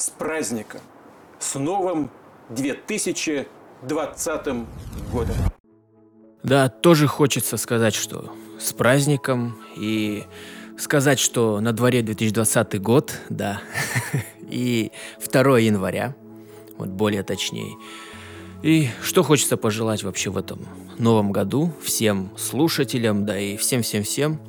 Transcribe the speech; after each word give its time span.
С 0.00 0.08
праздником! 0.08 0.80
С 1.38 1.56
новым 1.58 2.10
2020 2.48 4.46
годом! 5.12 5.36
Да, 6.42 6.70
тоже 6.70 7.06
хочется 7.06 7.58
сказать, 7.58 7.94
что 7.94 8.32
с 8.58 8.72
праздником 8.72 9.58
и 9.76 10.24
сказать, 10.78 11.18
что 11.18 11.60
на 11.60 11.74
дворе 11.74 12.00
2020 12.00 12.80
год, 12.80 13.12
да, 13.28 13.60
и 14.50 14.90
2 15.22 15.58
января, 15.58 16.16
вот 16.78 16.88
более 16.88 17.22
точнее. 17.22 17.76
И 18.62 18.88
что 19.02 19.22
хочется 19.22 19.58
пожелать 19.58 20.02
вообще 20.02 20.30
в 20.30 20.38
этом 20.38 20.66
новом 20.96 21.30
году 21.30 21.74
всем 21.82 22.30
слушателям, 22.38 23.26
да 23.26 23.38
и 23.38 23.58
всем-всем-всем, 23.58 24.40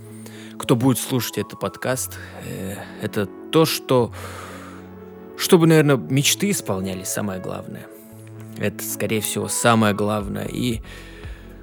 кто 0.57 0.77
будет 0.77 0.97
слушать 0.97 1.39
этот 1.39 1.59
подкаст, 1.59 2.17
э, 2.47 2.77
это 3.01 3.25
то, 3.25 3.65
что... 3.65 4.13
Чтобы, 5.41 5.65
наверное, 5.65 5.97
мечты 5.97 6.51
исполнялись, 6.51 7.07
самое 7.07 7.41
главное. 7.41 7.87
Это, 8.59 8.83
скорее 8.83 9.21
всего, 9.21 9.47
самое 9.47 9.95
главное. 9.95 10.45
И 10.45 10.81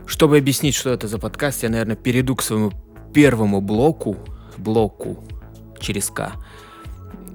чтобы 0.05 0.37
объяснить, 0.37 0.75
что 0.75 0.91
это 0.91 1.07
за 1.07 1.19
подкаст, 1.19 1.63
я, 1.63 1.69
наверное, 1.69 1.95
перейду 1.95 2.35
к 2.35 2.43
своему 2.43 2.73
первому 3.15 3.61
блоку, 3.61 4.17
блоку 4.57 5.25
через 5.79 6.11
К, 6.11 6.33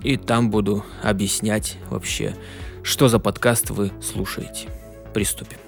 и 0.03 0.17
там 0.17 0.51
буду 0.51 0.83
объяснять 1.01 1.77
вообще, 1.89 2.35
что 2.83 3.07
за 3.07 3.19
подкаст 3.19 3.69
вы 3.69 3.93
слушаете. 4.01 4.67
Приступим. 5.13 5.59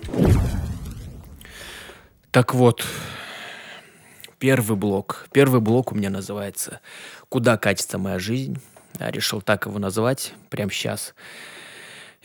Так 2.32 2.54
вот, 2.54 2.84
первый 4.40 4.76
блок. 4.76 5.30
Первый 5.32 5.62
блок 5.62 5.94
у 5.94 5.96
меня 5.96 6.10
называется 6.10 6.82
«Куда 7.30 7.56
катится 7.58 7.98
моя 7.98 8.20
жизнь?». 8.20 8.60
Решил 9.00 9.42
так 9.42 9.66
его 9.66 9.80
назвать 9.80 10.34
прямо 10.50 10.72
сейчас. 10.72 11.14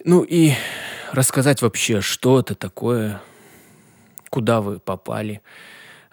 Ну 0.05 0.23
и 0.23 0.53
рассказать 1.13 1.63
вообще, 1.63 2.01
что 2.01 2.41
это 2.41 2.55
такое, 2.55 3.21
куда 4.31 4.61
вы 4.61 4.79
попали, 4.79 5.43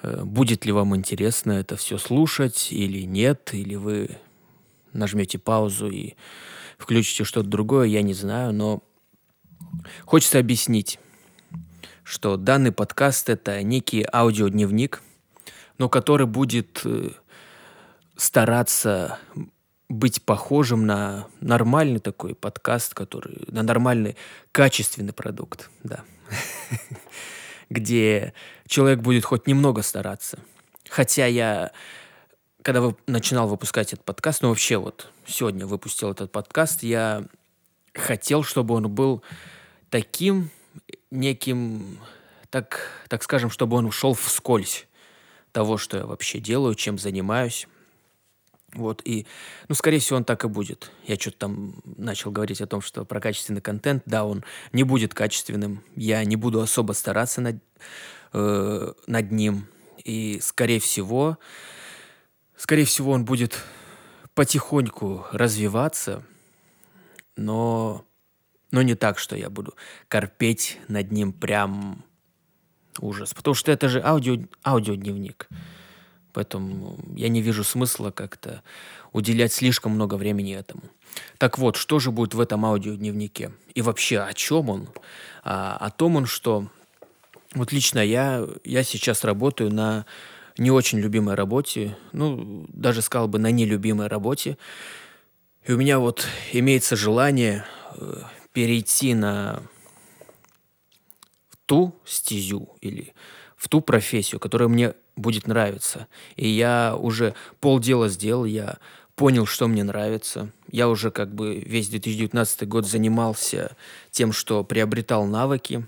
э, 0.02 0.24
будет 0.24 0.66
ли 0.66 0.72
вам 0.72 0.96
интересно 0.96 1.54
это 1.54 1.78
все 1.78 1.98
слушать 1.98 2.70
или 2.72 3.04
нет, 3.04 3.54
или 3.54 3.76
вы 3.76 4.18
нажмете 4.94 5.38
паузу 5.38 5.90
и 5.90 6.16
включите 6.78 7.24
что-то 7.24 7.48
другое, 7.48 7.88
я 7.88 8.02
не 8.02 8.14
знаю, 8.14 8.54
но 8.54 8.84
хочется 10.06 10.40
объяснить, 10.40 11.00
что 12.04 12.38
данный 12.38 12.72
подкаст 12.72 13.30
это 13.30 13.62
некий 13.64 14.06
аудиодневник, 14.12 15.02
но 15.78 15.90
который 15.90 16.28
будет 16.28 16.82
э, 16.84 17.12
стараться 18.16 19.20
быть 19.90 20.22
похожим 20.24 20.86
на 20.86 21.28
нормальный 21.40 22.00
такой 22.00 22.36
подкаст, 22.36 22.94
который 22.94 23.46
на 23.48 23.64
нормальный 23.64 24.16
качественный 24.52 25.14
продукт, 25.14 25.70
да. 25.84 26.04
где 27.70 28.34
человек 28.68 29.00
будет 29.00 29.26
хоть 29.26 29.48
немного 29.48 29.82
стараться. 29.82 30.40
Хотя 30.90 31.26
я, 31.26 31.72
когда 32.62 32.82
вы, 32.82 32.96
начинал 33.08 33.48
выпускать 33.48 33.94
этот 33.94 34.06
подкаст, 34.06 34.42
ну 34.42 34.50
вообще 34.50 34.78
вот 34.78 35.12
сегодня 35.26 35.66
выпустил 35.66 36.12
этот 36.12 36.32
подкаст, 36.32 36.84
я 36.84 37.26
хотел, 37.94 38.44
чтобы 38.44 38.76
он 38.76 38.90
был 38.90 39.22
таким 39.90 40.50
неким, 41.12 42.00
так, 42.50 42.90
так 43.08 43.24
скажем, 43.24 43.50
чтобы 43.50 43.78
он 43.78 43.86
ушел 43.86 44.14
вскользь 44.14 44.86
того, 45.52 45.78
что 45.78 45.98
я 45.98 46.06
вообще 46.06 46.40
делаю, 46.40 46.76
чем 46.76 46.98
занимаюсь. 46.98 47.68
Вот, 48.78 49.02
и, 49.06 49.26
ну, 49.68 49.76
скорее 49.76 49.98
всего, 49.98 50.18
он 50.18 50.24
так 50.24 50.46
и 50.46 50.48
будет. 50.48 50.92
Я 51.06 51.16
что-то 51.16 51.38
там 51.38 51.82
начал 51.98 52.30
говорить 52.30 52.62
о 52.62 52.68
том, 52.68 52.82
что 52.82 53.06
про 53.06 53.20
качественный 53.20 53.60
контент, 53.60 54.04
да, 54.06 54.24
он 54.24 54.44
не 54.72 54.84
будет 54.84 55.16
качественным. 55.16 55.84
Я 55.96 56.24
не 56.26 56.36
буду 56.36 56.62
особо 56.62 56.94
стараться 56.94 57.42
над, 57.42 57.56
э, 58.34 58.94
над 59.08 59.32
ним. 59.32 59.68
И, 60.04 60.40
скорее 60.44 60.80
всего, 60.80 61.40
скорее 62.56 62.86
всего, 62.86 63.14
он 63.14 63.26
будет 63.26 63.58
потихоньку 64.36 65.26
развиваться, 65.32 66.24
но, 67.36 68.06
но 68.70 68.84
не 68.84 68.94
так, 68.94 69.18
что 69.18 69.36
я 69.36 69.50
буду 69.50 69.74
корпеть 70.08 70.78
над 70.88 71.12
ним 71.12 71.34
прям 71.34 72.06
ужас. 73.00 73.34
Потому 73.34 73.56
что 73.56 73.72
это 73.72 73.90
же 73.90 74.02
аудио, 74.04 74.38
аудиодневник. 74.64 75.50
Поэтому 76.38 77.00
я 77.16 77.30
не 77.30 77.42
вижу 77.42 77.64
смысла 77.64 78.12
как-то 78.12 78.62
уделять 79.12 79.52
слишком 79.52 79.94
много 79.94 80.18
времени 80.18 80.56
этому. 80.56 80.84
Так 81.40 81.58
вот, 81.58 81.78
что 81.78 81.98
же 81.98 82.12
будет 82.12 82.36
в 82.36 82.40
этом 82.40 82.64
аудиодневнике? 82.64 83.54
И 83.74 83.82
вообще, 83.82 84.20
о 84.20 84.32
чем 84.36 84.70
он? 84.70 84.88
А, 85.44 85.76
о 85.78 85.90
том 85.90 86.16
он, 86.16 86.28
что 86.28 86.68
вот 87.56 87.72
лично 87.72 87.98
я, 87.98 88.48
я 88.64 88.84
сейчас 88.84 89.24
работаю 89.24 89.74
на 89.74 90.06
не 90.60 90.70
очень 90.70 91.00
любимой 91.00 91.34
работе, 91.34 91.98
ну, 92.12 92.68
даже 92.70 93.02
сказал 93.02 93.28
бы 93.28 93.40
на 93.40 93.50
нелюбимой 93.50 94.06
работе. 94.06 94.60
И 95.66 95.72
у 95.72 95.78
меня 95.78 95.98
вот 95.98 96.28
имеется 96.54 96.96
желание 96.96 97.66
э, 97.96 98.22
перейти 98.54 99.16
на 99.16 99.64
ту 101.66 102.00
стезю 102.06 102.78
или 102.82 103.16
в 103.56 103.70
ту 103.70 103.82
профессию, 103.82 104.40
которая 104.40 104.70
мне 104.70 104.94
будет 105.18 105.48
нравиться. 105.48 106.08
И 106.36 106.48
я 106.48 106.96
уже 106.96 107.34
полдела 107.60 108.08
сделал, 108.08 108.46
я 108.46 108.78
понял, 109.16 109.46
что 109.46 109.68
мне 109.68 109.84
нравится. 109.84 110.52
Я 110.72 110.88
уже 110.88 111.12
как 111.12 111.34
бы 111.34 111.60
весь 111.60 111.90
2019 111.90 112.68
год 112.68 112.88
занимался 112.88 113.76
тем, 114.12 114.32
что 114.32 114.64
приобретал 114.64 115.26
навыки 115.26 115.86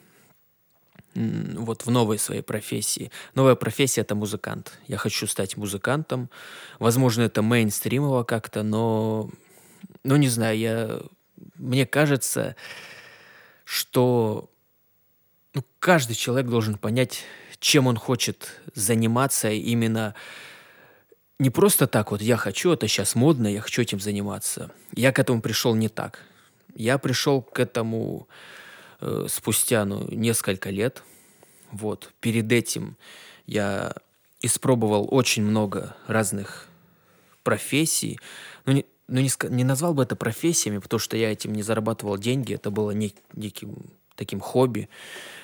вот 1.15 1.85
в 1.85 1.91
новой 1.91 2.17
своей 2.17 2.41
профессии. 2.41 3.11
Новая 3.35 3.55
профессия– 3.55 4.01
это 4.01 4.15
музыкант. 4.15 4.79
Я 4.87 4.97
хочу 4.97 5.27
стать 5.27 5.57
музыкантом. 5.57 6.29
Возможно, 6.79 7.23
это 7.23 7.41
мейнстримово 7.41 8.23
как-то, 8.23 8.63
но, 8.63 9.29
ну, 10.03 10.15
не 10.15 10.27
знаю, 10.27 10.57
я, 10.57 10.99
мне 11.55 11.85
кажется, 11.85 12.55
что 13.63 14.49
ну, 15.53 15.63
каждый 15.79 16.15
человек 16.15 16.47
должен 16.49 16.77
понять, 16.77 17.23
чем 17.59 17.87
он 17.87 17.97
хочет 17.97 18.61
заниматься 18.75 19.49
именно 19.49 20.15
не 21.39 21.49
просто 21.49 21.87
так 21.87 22.11
вот, 22.11 22.21
я 22.21 22.35
хочу, 22.35 22.71
это 22.71 22.87
сейчас 22.87 23.15
модно, 23.15 23.47
я 23.47 23.61
хочу 23.61 23.81
этим 23.81 23.99
заниматься. 23.99 24.71
Я 24.93 25.13
к 25.13 25.19
этому 25.19 25.41
пришел 25.41 25.73
не 25.73 25.87
так. 25.87 26.19
Я 26.75 26.97
пришел 26.97 27.41
к 27.41 27.59
этому 27.59 28.27
э, 28.99 29.27
спустя 29.29 29.85
ну, 29.85 30.05
несколько 30.11 30.69
лет. 30.69 31.01
Вот. 31.71 32.11
Перед 32.19 32.51
этим 32.51 32.97
я 33.47 33.93
испробовал 34.41 35.07
очень 35.09 35.43
много 35.43 35.95
разных 36.07 36.67
профессий. 37.43 38.19
Ну, 38.65 38.73
не, 38.73 38.85
ну, 39.07 39.21
не, 39.21 39.31
не 39.49 39.63
назвал 39.63 39.93
бы 39.93 40.03
это 40.03 40.17
профессиями, 40.17 40.79
потому 40.79 40.99
что 40.99 41.15
я 41.15 41.31
этим 41.31 41.53
не 41.53 41.63
зарабатывал 41.63 42.17
деньги. 42.17 42.53
Это 42.53 42.69
было 42.69 42.91
не, 42.91 43.13
неким 43.33 43.91
таким 44.19 44.39
хобби. 44.41 44.89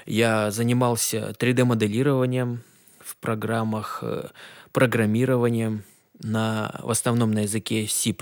Я 0.05 0.51
занимался 0.51 1.33
3D-моделированием 1.39 2.59
в 2.99 3.15
программах, 3.17 4.03
э, 4.03 4.27
программированием 4.71 5.83
на, 6.21 6.79
в 6.83 6.91
основном 6.91 7.31
на 7.31 7.39
языке 7.39 7.87
C++. 7.87 8.15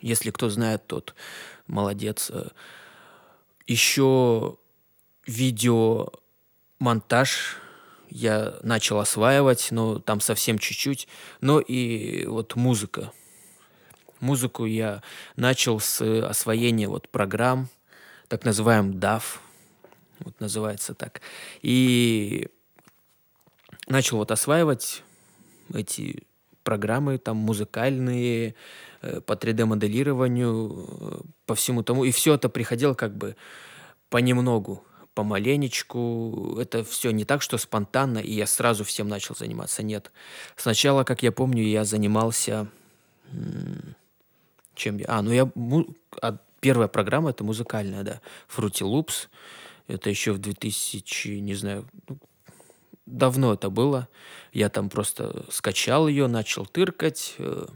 Если 0.00 0.30
кто 0.30 0.48
знает, 0.48 0.86
тот 0.86 1.14
молодец. 1.66 2.32
Еще 3.66 4.56
видеомонтаж 5.26 7.58
я 8.08 8.54
начал 8.62 8.98
осваивать, 8.98 9.68
но 9.70 9.98
там 9.98 10.20
совсем 10.20 10.58
чуть-чуть. 10.58 11.06
Но 11.40 11.60
и 11.60 12.24
вот 12.26 12.56
музыка. 12.56 13.12
Музыку 14.20 14.64
я 14.64 15.02
начал 15.36 15.80
с 15.80 16.00
освоения 16.24 16.88
вот 16.88 17.08
программ, 17.08 17.68
так 18.30 18.44
называемый 18.44 18.94
DAF, 18.94 19.40
вот 20.20 20.38
называется 20.38 20.94
так. 20.94 21.20
И 21.62 22.46
начал 23.88 24.18
вот 24.18 24.30
осваивать 24.30 25.02
эти 25.74 26.22
программы 26.62 27.18
там 27.18 27.38
музыкальные, 27.38 28.54
э, 29.02 29.20
по 29.20 29.32
3D-моделированию, 29.32 30.86
э, 31.00 31.20
по 31.44 31.56
всему 31.56 31.82
тому. 31.82 32.04
И 32.04 32.12
все 32.12 32.34
это 32.34 32.48
приходило 32.48 32.94
как 32.94 33.16
бы 33.16 33.34
понемногу, 34.10 34.84
помаленечку. 35.14 36.56
Это 36.60 36.84
все 36.84 37.10
не 37.10 37.24
так, 37.24 37.42
что 37.42 37.58
спонтанно, 37.58 38.18
и 38.18 38.32
я 38.32 38.46
сразу 38.46 38.84
всем 38.84 39.08
начал 39.08 39.34
заниматься. 39.34 39.82
Нет. 39.82 40.12
Сначала, 40.54 41.02
как 41.02 41.24
я 41.24 41.32
помню, 41.32 41.64
я 41.64 41.84
занимался... 41.84 42.68
Чем 44.76 44.98
я? 44.98 45.06
А, 45.08 45.22
ну 45.22 45.32
я... 45.32 45.50
Первая 46.60 46.88
программа 46.88 47.30
это 47.30 47.44
музыкальная, 47.44 48.02
да. 48.02 48.20
Fruity 48.48 48.82
Loops. 48.82 49.28
Это 49.88 50.08
еще 50.10 50.32
в 50.32 50.38
2000, 50.38 51.28
не 51.40 51.54
знаю, 51.54 51.88
ну, 52.08 52.18
давно 53.06 53.54
это 53.54 53.70
было. 53.70 54.08
Я 54.52 54.68
там 54.68 54.88
просто 54.88 55.44
скачал 55.50 56.06
ее, 56.06 56.26
начал 56.28 56.66
тыркать, 56.66 57.34
э, 57.38 57.66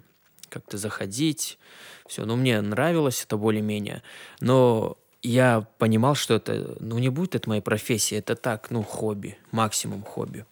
как-то 0.48 0.78
заходить. 0.78 1.58
Все, 2.06 2.24
ну, 2.24 2.36
мне 2.36 2.60
нравилось 2.60 3.24
это 3.24 3.36
более-менее. 3.36 4.02
Но 4.40 4.96
я 5.22 5.66
понимал, 5.78 6.14
что 6.14 6.34
это, 6.34 6.76
ну, 6.78 6.98
не 6.98 7.08
будет 7.08 7.34
это 7.34 7.48
моей 7.48 7.62
профессии, 7.62 8.16
это 8.16 8.36
так, 8.36 8.70
ну, 8.70 8.82
хобби, 8.82 9.36
максимум 9.50 10.02
хобби. 10.02 10.44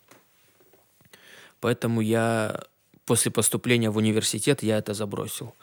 Поэтому 1.60 2.00
я 2.00 2.64
после 3.04 3.30
поступления 3.30 3.90
в 3.90 3.96
университет 3.96 4.62
я 4.62 4.78
это 4.78 4.94
забросил. 4.94 5.54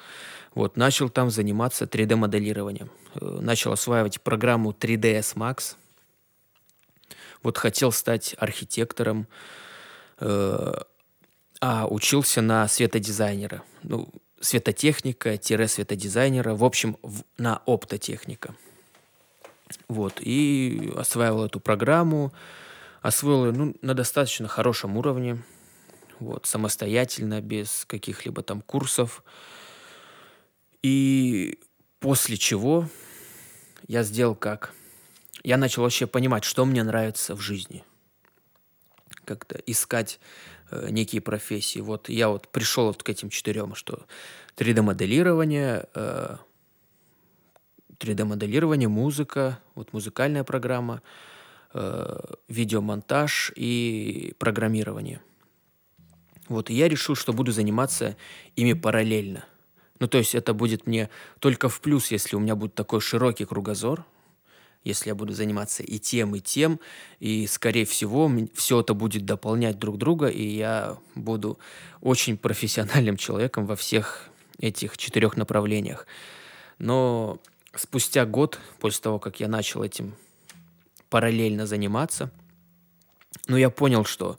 Вот, 0.56 0.78
начал 0.78 1.10
там 1.10 1.30
заниматься 1.30 1.86
3D-моделированием. 1.86 2.90
Э, 3.16 3.40
начал 3.42 3.72
осваивать 3.72 4.22
программу 4.22 4.72
3ds 4.72 5.36
Max. 5.36 5.76
Вот 7.44 7.58
хотел 7.58 7.92
стать 7.92 8.36
архитектором, 8.38 9.28
э, 10.20 10.74
а 11.62 11.88
учился 11.88 12.42
на 12.42 12.68
светодизайнера. 12.68 13.64
Ну, 13.84 14.10
светотехника-светодизайнера, 14.42 16.56
в 16.56 16.64
общем, 16.64 16.98
в, 17.02 17.24
на 17.38 17.62
оптотехника. 17.66 18.56
Вот, 19.88 20.20
и 20.20 20.92
осваивал 20.96 21.46
эту 21.46 21.60
программу, 21.60 22.34
освоил 23.02 23.48
ее 23.48 23.52
ну, 23.52 23.76
на 23.82 23.94
достаточно 23.94 24.48
хорошем 24.48 24.98
уровне, 24.98 25.44
вот, 26.20 26.46
самостоятельно, 26.46 27.42
без 27.42 27.86
каких-либо 27.86 28.42
там 28.42 28.62
курсов. 28.62 29.24
И 30.82 31.60
после 32.00 32.38
чего 32.38 32.88
я 33.88 34.04
сделал 34.04 34.36
как? 34.36 34.74
Я 35.44 35.58
начал 35.58 35.84
вообще 35.84 36.08
понимать, 36.08 36.44
что 36.44 36.66
мне 36.66 36.84
нравится 36.84 37.36
в 37.36 37.42
жизни. 37.42 37.84
Как-то 39.26 39.58
искать 39.66 40.20
э, 40.72 40.88
некие 40.90 41.22
профессии. 41.22 41.80
Вот 41.80 42.10
я 42.10 42.30
вот 42.30 42.48
пришел 42.48 42.88
вот 42.88 43.04
к 43.04 43.10
этим 43.10 43.30
четырем, 43.30 43.76
что 43.76 44.06
3D-моделирование, 44.58 45.88
э, 45.94 46.38
3D-моделирование, 47.98 48.88
музыка, 48.88 49.60
вот 49.76 49.94
музыкальная 49.94 50.44
программа, 50.44 51.02
э, 51.74 52.20
видеомонтаж 52.48 53.52
и 53.56 54.34
программирование. 54.40 55.22
Вот, 56.48 56.70
и 56.70 56.74
я 56.74 56.90
решил, 56.90 57.16
что 57.16 57.32
буду 57.32 57.52
заниматься 57.52 58.18
ими 58.56 58.74
параллельно. 58.74 59.46
Ну, 60.00 60.08
то 60.08 60.18
есть 60.18 60.34
это 60.34 60.54
будет 60.54 60.88
мне 60.88 61.10
только 61.40 61.70
в 61.70 61.82
плюс, 61.82 62.12
если 62.12 62.36
у 62.36 62.40
меня 62.40 62.56
будет 62.56 62.74
такой 62.74 63.02
широкий 63.02 63.46
кругозор, 63.46 64.06
если 64.84 65.10
я 65.10 65.16
буду 65.16 65.34
заниматься 65.34 65.84
и 65.84 66.00
тем, 66.00 66.36
и 66.36 66.40
тем, 66.40 66.80
и, 67.20 67.46
скорее 67.48 67.86
всего, 67.86 68.32
все 68.54 68.80
это 68.80 68.94
будет 68.94 69.26
дополнять 69.26 69.78
друг 69.78 69.98
друга, 69.98 70.28
и 70.28 70.42
я 70.42 70.98
буду 71.16 71.60
очень 72.02 72.38
профессиональным 72.38 73.18
человеком 73.18 73.66
во 73.66 73.76
всех 73.76 74.30
этих 74.58 74.98
четырех 74.98 75.36
направлениях. 75.36 76.08
Но 76.78 77.40
спустя 77.76 78.26
год, 78.26 78.58
после 78.80 79.02
того, 79.02 79.20
как 79.20 79.42
я 79.42 79.50
начал 79.50 79.84
этим 79.84 80.16
параллельно 81.10 81.68
заниматься, 81.68 82.32
ну, 83.48 83.58
я 83.58 83.70
понял, 83.70 84.06
что 84.06 84.38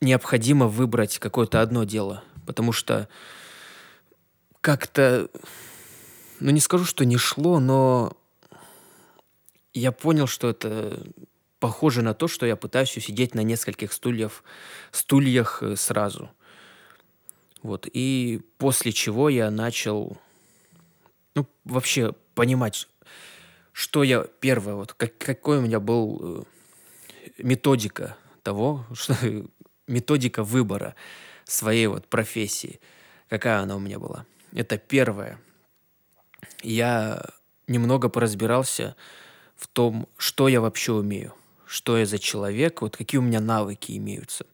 необходимо 0.00 0.66
выбрать 0.66 1.18
какое-то 1.18 1.60
одно 1.60 1.84
дело, 1.84 2.22
потому 2.46 2.72
что 2.72 3.08
как-то, 4.68 5.30
ну 6.40 6.50
не 6.50 6.60
скажу, 6.60 6.84
что 6.84 7.06
не 7.06 7.16
шло, 7.16 7.58
но 7.58 8.12
я 9.72 9.92
понял, 9.92 10.26
что 10.26 10.50
это 10.50 11.02
похоже 11.58 12.02
на 12.02 12.12
то, 12.12 12.28
что 12.28 12.44
я 12.44 12.54
пытаюсь 12.54 12.90
сидеть 12.90 13.34
на 13.34 13.40
нескольких 13.40 13.94
стульях, 13.94 14.44
стульях 14.92 15.62
э, 15.62 15.74
сразу. 15.74 16.28
Вот. 17.62 17.88
И 17.90 18.42
после 18.58 18.92
чего 18.92 19.30
я 19.30 19.50
начал 19.50 20.18
ну, 21.34 21.46
вообще 21.64 22.12
понимать, 22.34 22.88
что 23.72 24.02
я 24.02 24.26
первое, 24.40 24.74
вот 24.74 24.92
как, 24.92 25.16
какой 25.16 25.60
у 25.60 25.62
меня 25.62 25.80
был 25.80 26.18
э, 26.20 27.42
методика 27.42 28.18
того, 28.42 28.84
что 28.92 29.16
методика 29.86 30.44
выбора 30.44 30.94
своей 31.44 31.86
вот 31.86 32.06
профессии, 32.06 32.80
какая 33.30 33.60
она 33.60 33.74
у 33.74 33.78
меня 33.78 33.98
была. 33.98 34.26
Это 34.52 34.78
первое. 34.78 35.38
Я 36.62 37.24
немного 37.66 38.08
поразбирался 38.08 38.96
в 39.56 39.66
том, 39.66 40.08
что 40.16 40.48
я 40.48 40.60
вообще 40.60 40.92
умею, 40.92 41.34
что 41.66 41.98
я 41.98 42.06
за 42.06 42.18
человек, 42.18 42.82
вот 42.82 42.96
какие 42.96 43.18
у 43.18 43.22
меня 43.22 43.40
навыки 43.40 43.96
имеются. 43.96 44.46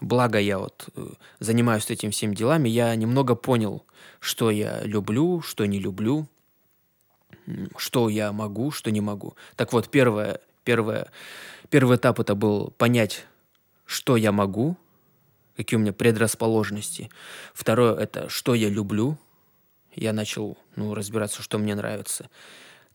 Благо 0.00 0.38
я 0.38 0.58
вот 0.58 0.88
э, 0.94 1.08
занимаюсь 1.40 1.90
этим 1.90 2.10
всем 2.10 2.34
делами, 2.34 2.68
я 2.68 2.94
немного 2.94 3.34
понял, 3.34 3.84
что 4.18 4.50
я 4.50 4.82
люблю, 4.82 5.42
что 5.42 5.66
не 5.66 5.78
люблю, 5.78 6.26
что 7.76 8.08
я 8.08 8.32
могу, 8.32 8.70
что 8.70 8.90
не 8.90 9.00
могу. 9.00 9.34
Так 9.56 9.72
вот, 9.72 9.90
первое, 9.90 10.40
первое, 10.64 11.10
первый 11.68 11.96
этап 11.96 12.20
это 12.20 12.34
был 12.34 12.70
понять, 12.78 13.26
что 13.84 14.16
я 14.16 14.32
могу, 14.32 14.76
какие 15.56 15.78
у 15.78 15.80
меня 15.80 15.92
предрасположенности. 15.92 17.10
Второе– 17.54 17.94
это 17.98 18.28
что 18.28 18.54
я 18.54 18.68
люблю. 18.68 19.18
Я 19.94 20.12
начал 20.12 20.56
ну, 20.76 20.94
разбираться, 20.94 21.42
что 21.42 21.58
мне 21.58 21.74
нравится. 21.74 22.30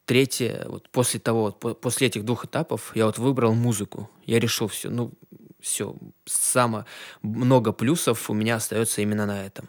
Третье, 0.06 0.66
вот 0.68 0.90
после 0.90 1.19
того, 1.19 1.56
вот, 1.62 1.81
после 1.81 2.07
этих 2.07 2.25
двух 2.25 2.46
этапов 2.46 2.92
я 2.96 3.06
вот 3.07 3.18
выбрал 3.18 3.54
музыку. 3.54 4.10
Я 4.25 4.40
решил 4.40 4.68
все, 4.68 4.90
ну, 4.90 5.12
все, 5.60 5.96
само 6.25 6.86
много 7.24 7.72
плюсов 7.74 8.30
у 8.30 8.34
меня 8.34 8.58
остается 8.58 9.01
именно 9.01 9.25
на 9.25 9.46
этом. 9.46 9.68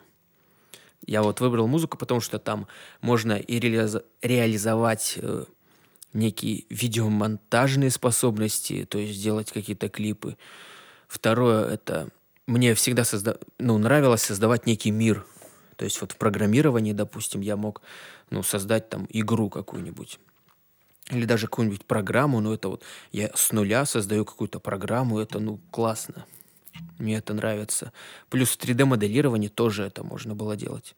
Я 1.07 1.23
вот 1.23 1.41
выбрал 1.41 1.69
музыку, 1.69 1.97
потому 1.97 2.21
что 2.21 2.39
там 2.39 2.67
можно 3.01 3.33
и 3.35 3.59
реализ- 3.59 4.05
реализовать 4.21 5.15
э, 5.17 5.45
некие 6.13 6.65
видеомонтажные 6.69 7.91
способности, 7.91 8.85
то 8.85 8.99
есть 8.99 9.19
сделать 9.19 9.53
какие-то 9.53 9.89
клипы. 9.89 10.37
Второе 11.07 11.69
это 11.69 12.09
мне 12.47 12.75
всегда 12.75 13.05
созда... 13.05 13.39
ну, 13.59 13.79
нравилось 13.79 14.23
создавать 14.23 14.67
некий 14.67 14.91
мир. 14.91 15.27
То 15.77 15.85
есть 15.85 16.01
вот 16.01 16.13
в 16.13 16.17
программировании, 16.17 16.93
допустим, 16.93 17.41
я 17.41 17.57
мог 17.57 17.83
ну, 18.31 18.43
создать 18.43 18.89
там 18.89 19.07
игру 19.11 19.51
какую-нибудь. 19.51 20.19
Или 21.11 21.25
даже 21.25 21.47
какую-нибудь 21.47 21.85
программу, 21.85 22.41
но 22.41 22.55
это 22.55 22.69
вот 22.69 22.83
я 23.13 23.31
с 23.35 23.53
нуля 23.53 23.85
создаю 23.85 24.25
какую-то 24.25 24.59
программу, 24.59 25.21
это 25.21 25.39
ну 25.39 25.61
классно. 25.71 26.25
Мне 26.99 27.17
это 27.17 27.33
нравится. 27.33 27.93
Плюс 28.29 28.51
в 28.51 28.59
3D-моделировании 28.59 29.49
тоже 29.49 29.85
это 29.85 30.03
можно 30.03 30.35
было 30.35 30.57
делать. 30.57 30.97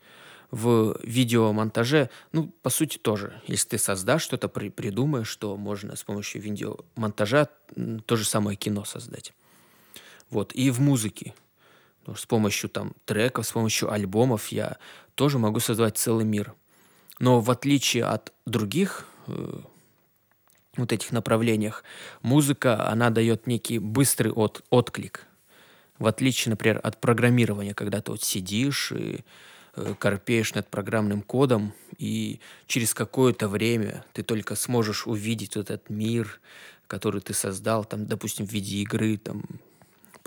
В 0.50 0.98
видеомонтаже, 1.02 2.08
ну, 2.32 2.48
по 2.62 2.70
сути, 2.70 2.96
тоже. 2.96 3.42
Если 3.46 3.68
ты 3.68 3.78
создашь 3.78 4.22
что-то, 4.22 4.48
при, 4.48 4.70
придумаешь, 4.70 5.28
что 5.28 5.56
можно 5.56 5.94
с 5.94 6.04
помощью 6.04 6.40
видеомонтажа 6.40 7.48
то 8.06 8.16
же 8.16 8.24
самое 8.24 8.56
кино 8.56 8.84
создать. 8.84 9.34
Вот. 10.30 10.54
И 10.54 10.70
в 10.70 10.80
музыке. 10.80 11.34
С 12.16 12.26
помощью 12.26 12.70
там 12.70 12.92
треков, 13.04 13.46
с 13.46 13.52
помощью 13.52 13.92
альбомов 13.92 14.48
я 14.48 14.76
тоже 15.14 15.38
могу 15.38 15.60
создавать 15.60 15.98
целый 15.98 16.24
мир. 16.24 16.54
Но 17.18 17.40
в 17.40 17.50
отличие 17.50 18.04
от 18.04 18.32
других 18.46 19.06
э, 19.26 19.60
вот 20.76 20.92
этих 20.92 21.12
направлениях, 21.12 21.84
музыка, 22.22 22.88
она 22.88 23.10
дает 23.10 23.46
некий 23.46 23.78
быстрый 23.78 24.32
от, 24.32 24.64
отклик. 24.70 25.26
В 25.98 26.06
отличие, 26.06 26.50
например, 26.50 26.80
от 26.82 27.00
программирования, 27.00 27.74
когда 27.74 28.00
ты 28.00 28.12
вот 28.12 28.22
сидишь 28.22 28.92
и 28.92 29.24
э, 29.74 29.94
корпеешь 29.98 30.54
над 30.54 30.68
программным 30.68 31.22
кодом, 31.22 31.74
и 31.98 32.38
через 32.66 32.94
какое-то 32.94 33.48
время 33.48 34.04
ты 34.12 34.22
только 34.22 34.54
сможешь 34.54 35.06
увидеть 35.06 35.56
вот 35.56 35.70
этот 35.70 35.90
мир, 35.90 36.40
который 36.86 37.20
ты 37.20 37.34
создал, 37.34 37.84
там, 37.84 38.06
допустим, 38.06 38.46
в 38.46 38.52
виде 38.52 38.76
игры, 38.76 39.16
там, 39.16 39.42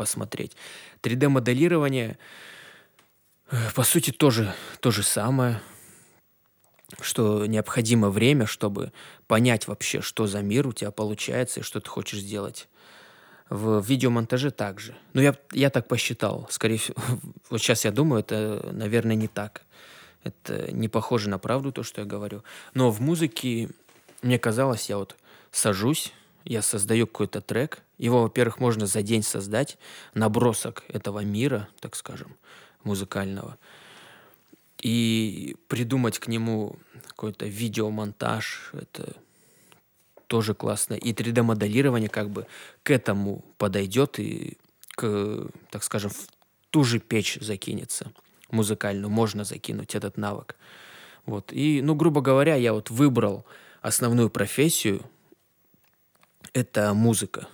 посмотреть. 0.01 0.57
3D-моделирование, 1.03 2.17
э, 3.51 3.55
по 3.75 3.83
сути, 3.83 4.09
тоже 4.09 4.51
то 4.79 4.89
же 4.89 5.03
самое, 5.03 5.61
что 7.01 7.45
необходимо 7.45 8.09
время, 8.09 8.47
чтобы 8.47 8.93
понять 9.27 9.67
вообще, 9.67 10.01
что 10.01 10.25
за 10.25 10.41
мир 10.41 10.65
у 10.65 10.73
тебя 10.73 10.89
получается 10.89 11.59
и 11.59 11.63
что 11.63 11.79
ты 11.79 11.87
хочешь 11.87 12.21
сделать. 12.21 12.67
В 13.51 13.85
видеомонтаже 13.85 14.49
также. 14.49 14.95
Ну, 15.13 15.21
я, 15.21 15.35
я 15.51 15.69
так 15.69 15.87
посчитал. 15.87 16.47
Скорее 16.49 16.77
всего, 16.77 16.95
вот 17.51 17.61
сейчас 17.61 17.85
я 17.85 17.91
думаю, 17.91 18.21
это, 18.21 18.71
наверное, 18.71 19.15
не 19.15 19.27
так. 19.27 19.61
Это 20.23 20.71
не 20.71 20.87
похоже 20.87 21.29
на 21.29 21.37
правду, 21.37 21.71
то, 21.71 21.83
что 21.83 22.01
я 22.01 22.07
говорю. 22.07 22.43
Но 22.73 22.89
в 22.89 23.01
музыке, 23.01 23.69
мне 24.23 24.39
казалось, 24.39 24.89
я 24.89 24.97
вот 24.97 25.15
сажусь, 25.51 26.11
я 26.43 26.63
создаю 26.63 27.05
какой-то 27.05 27.39
трек. 27.41 27.83
Его, 28.01 28.23
во-первых, 28.23 28.59
можно 28.59 28.87
за 28.87 29.03
день 29.03 29.21
создать, 29.21 29.77
набросок 30.15 30.83
этого 30.87 31.19
мира, 31.19 31.69
так 31.81 31.95
скажем, 31.95 32.35
музыкального, 32.83 33.59
и 34.81 35.55
придумать 35.67 36.17
к 36.17 36.27
нему 36.27 36.77
какой-то 37.07 37.45
видеомонтаж, 37.45 38.71
это 38.73 39.13
тоже 40.25 40.55
классно. 40.55 40.95
И 40.95 41.13
3D-моделирование 41.13 42.09
как 42.09 42.31
бы 42.31 42.47
к 42.81 42.89
этому 42.89 43.45
подойдет 43.59 44.17
и 44.17 44.57
к, 44.95 45.47
так 45.69 45.83
скажем, 45.83 46.09
в 46.09 46.27
ту 46.71 46.83
же 46.83 46.97
печь 46.97 47.37
закинется. 47.39 48.11
музыкальную 48.49 49.11
можно 49.11 49.43
закинуть 49.43 49.93
этот 49.93 50.17
навык. 50.17 50.55
Вот. 51.27 51.53
И, 51.53 51.83
ну, 51.83 51.93
грубо 51.93 52.21
говоря, 52.21 52.55
я 52.55 52.73
вот 52.73 52.89
выбрал 52.89 53.45
основную 53.83 54.31
профессию– 54.31 55.03
это 56.53 56.95
музыка. 56.95 57.47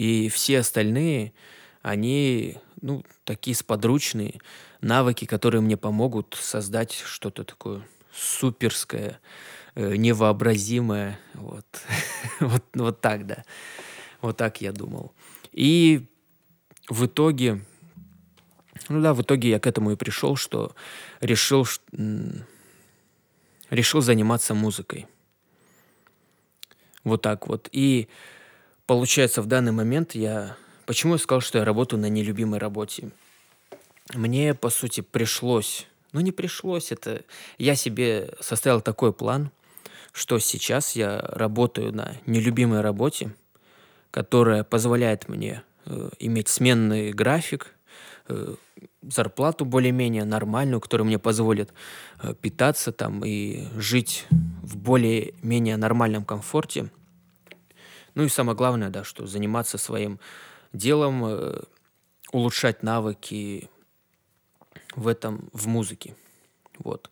И 0.00 0.30
все 0.30 0.60
остальные, 0.60 1.34
они, 1.82 2.56
ну, 2.80 3.04
такие 3.24 3.54
сподручные 3.54 4.40
навыки, 4.80 5.26
которые 5.26 5.60
мне 5.60 5.76
помогут 5.76 6.38
создать 6.40 6.94
что-то 6.94 7.44
такое 7.44 7.86
суперское, 8.10 9.20
э, 9.74 9.96
невообразимое. 9.96 11.20
Вот. 11.34 11.66
вот, 12.40 12.64
вот 12.72 13.02
так, 13.02 13.26
да. 13.26 13.44
Вот 14.22 14.38
так 14.38 14.62
я 14.62 14.72
думал. 14.72 15.12
И 15.52 16.06
в 16.88 17.04
итоге, 17.04 17.62
ну 18.88 19.02
да, 19.02 19.12
в 19.12 19.20
итоге 19.20 19.50
я 19.50 19.60
к 19.60 19.66
этому 19.66 19.90
и 19.90 19.96
пришел, 19.96 20.34
что 20.34 20.74
решил, 21.20 21.66
решил 23.68 24.00
заниматься 24.00 24.54
музыкой. 24.54 25.06
Вот 27.04 27.20
так 27.20 27.48
вот. 27.48 27.68
И 27.70 28.08
получается, 28.90 29.40
в 29.40 29.46
данный 29.46 29.70
момент 29.70 30.16
я... 30.16 30.56
Почему 30.84 31.12
я 31.12 31.18
сказал, 31.20 31.40
что 31.40 31.58
я 31.58 31.64
работаю 31.64 32.00
на 32.00 32.08
нелюбимой 32.08 32.58
работе? 32.58 33.10
Мне, 34.14 34.52
по 34.52 34.68
сути, 34.68 35.00
пришлось... 35.00 35.86
Ну, 36.10 36.18
не 36.18 36.32
пришлось, 36.32 36.90
это... 36.90 37.22
Я 37.56 37.76
себе 37.76 38.34
составил 38.40 38.80
такой 38.80 39.12
план, 39.12 39.52
что 40.10 40.40
сейчас 40.40 40.96
я 40.96 41.20
работаю 41.20 41.94
на 41.94 42.16
нелюбимой 42.26 42.80
работе, 42.80 43.32
которая 44.10 44.64
позволяет 44.64 45.28
мне 45.28 45.62
э, 45.86 46.10
иметь 46.18 46.48
сменный 46.48 47.12
график, 47.12 47.72
э, 48.26 48.56
зарплату 49.02 49.64
более-менее 49.66 50.24
нормальную, 50.24 50.80
которая 50.80 51.06
мне 51.06 51.20
позволит 51.20 51.72
э, 52.24 52.34
питаться 52.34 52.90
там 52.90 53.24
и 53.24 53.68
жить 53.76 54.26
в 54.30 54.76
более-менее 54.76 55.76
нормальном 55.76 56.24
комфорте. 56.24 56.90
Ну 58.14 58.24
и 58.24 58.28
самое 58.28 58.56
главное, 58.56 58.90
да, 58.90 59.04
что 59.04 59.26
заниматься 59.26 59.78
своим 59.78 60.18
делом, 60.72 61.24
э, 61.24 61.62
улучшать 62.32 62.82
навыки 62.82 63.68
в 64.94 65.08
этом, 65.08 65.48
в 65.52 65.66
музыке. 65.66 66.14
Вот. 66.78 67.10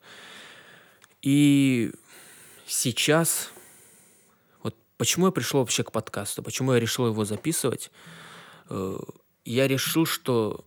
И 1.23 1.93
сейчас, 2.67 3.51
вот 4.63 4.77
почему 4.97 5.27
я 5.27 5.33
пришел 5.33 5.61
вообще 5.61 5.83
к 5.85 5.93
подкасту, 5.93 6.43
почему 6.43 6.73
я 6.73 6.81
решил 6.81 7.07
его 7.07 7.25
записывать, 7.25 7.91
э, 8.71 8.99
я 9.45 9.67
решил, 9.67 10.07
что 10.07 10.65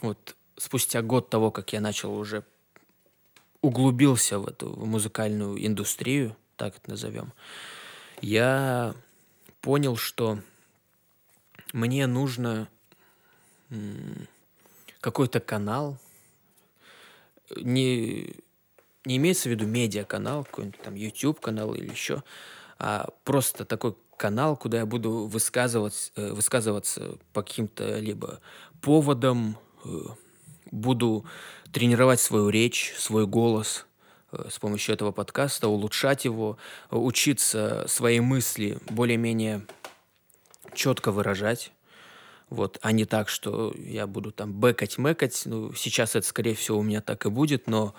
вот 0.00 0.36
спустя 0.56 1.02
год 1.02 1.30
того, 1.30 1.50
как 1.50 1.72
я 1.72 1.80
начал 1.80 2.14
уже 2.14 2.44
углубился 3.60 4.38
в 4.38 4.48
эту 4.48 4.74
музыкальную 4.74 5.64
индустрию, 5.64 6.36
так 6.56 6.76
это 6.76 6.90
назовем, 6.90 7.32
я 8.20 8.94
понял, 9.62 9.96
что 9.96 10.38
мне 11.72 12.06
нужно 12.06 12.68
какой-то 15.00 15.40
канал, 15.40 15.98
не, 17.56 18.36
не 19.06 19.16
имеется 19.16 19.48
в 19.48 19.52
виду 19.52 19.66
медиа-канал, 19.66 20.44
какой-нибудь 20.44 20.80
там 20.80 20.94
YouTube-канал 20.94 21.74
или 21.74 21.90
еще, 21.90 22.22
а 22.78 23.08
просто 23.24 23.64
такой 23.64 23.96
канал, 24.18 24.56
куда 24.56 24.78
я 24.78 24.86
буду 24.86 25.26
высказываться, 25.26 26.12
э, 26.16 26.32
высказываться 26.32 27.16
по 27.32 27.42
каким-то 27.42 27.98
либо 27.98 28.40
поводам, 28.82 29.56
Э, 29.84 29.88
буду 30.70 31.24
тренировать 31.70 32.20
свою 32.20 32.48
речь, 32.48 32.94
свой 32.96 33.26
голос 33.26 33.86
с 34.48 34.58
помощью 34.58 34.94
этого 34.94 35.12
подкаста, 35.12 35.68
улучшать 35.68 36.24
его, 36.24 36.58
учиться 36.90 37.84
свои 37.86 38.20
мысли 38.20 38.78
более-менее 38.90 39.66
четко 40.74 41.12
выражать. 41.12 41.72
Вот, 42.50 42.78
а 42.82 42.92
не 42.92 43.06
так, 43.06 43.28
что 43.28 43.72
я 43.78 44.06
буду 44.06 44.30
там 44.30 44.52
бэкать-мэкать. 44.52 45.42
Ну, 45.46 45.72
сейчас 45.72 46.16
это, 46.16 46.26
скорее 46.26 46.54
всего, 46.54 46.78
у 46.78 46.82
меня 46.82 47.00
так 47.00 47.24
и 47.24 47.30
будет, 47.30 47.66
но 47.66 47.94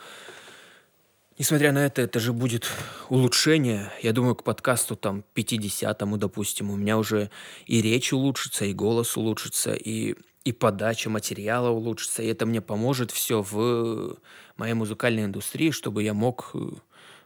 Несмотря 1.40 1.72
на 1.72 1.86
это, 1.86 2.04
это 2.04 2.20
же 2.20 2.32
будет 2.32 2.68
улучшение. 3.10 3.92
Я 4.04 4.14
думаю, 4.14 4.36
к 4.36 4.44
подкасту 4.44 4.96
там 4.96 5.24
50-му, 5.34 6.18
допустим, 6.18 6.70
у 6.70 6.76
меня 6.76 6.98
уже 6.98 7.32
и 7.66 7.82
речь 7.82 8.14
улучшится, 8.14 8.66
и 8.66 8.74
голос 8.74 9.18
улучшится, 9.18 9.74
и 9.74 10.16
и 10.44 10.52
подача 10.52 11.10
материала 11.10 11.70
улучшится, 11.70 12.22
и 12.22 12.28
это 12.28 12.46
мне 12.46 12.62
поможет 12.62 13.12
все 13.12 13.42
в 13.42 14.18
моей 14.58 14.74
музыкальной 14.74 15.26
индустрии, 15.26 15.72
чтобы 15.72 16.04
я 16.04 16.14
мог, 16.14 16.52
э, 16.54 16.60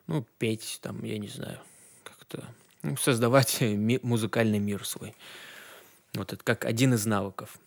ну, 0.08 0.26
петь, 0.38 0.80
там, 0.82 1.04
я 1.04 1.18
не 1.18 1.28
знаю, 1.28 1.60
как-то 2.04 2.44
ну, 2.84 2.96
создавать 2.96 3.58
ми- 3.62 4.00
музыкальный 4.04 4.60
мир 4.60 4.86
свой. 4.86 5.16
Вот 6.14 6.34
это 6.34 6.44
как 6.44 6.66
один 6.66 6.94
из 6.94 7.06
навыков. 7.06 7.58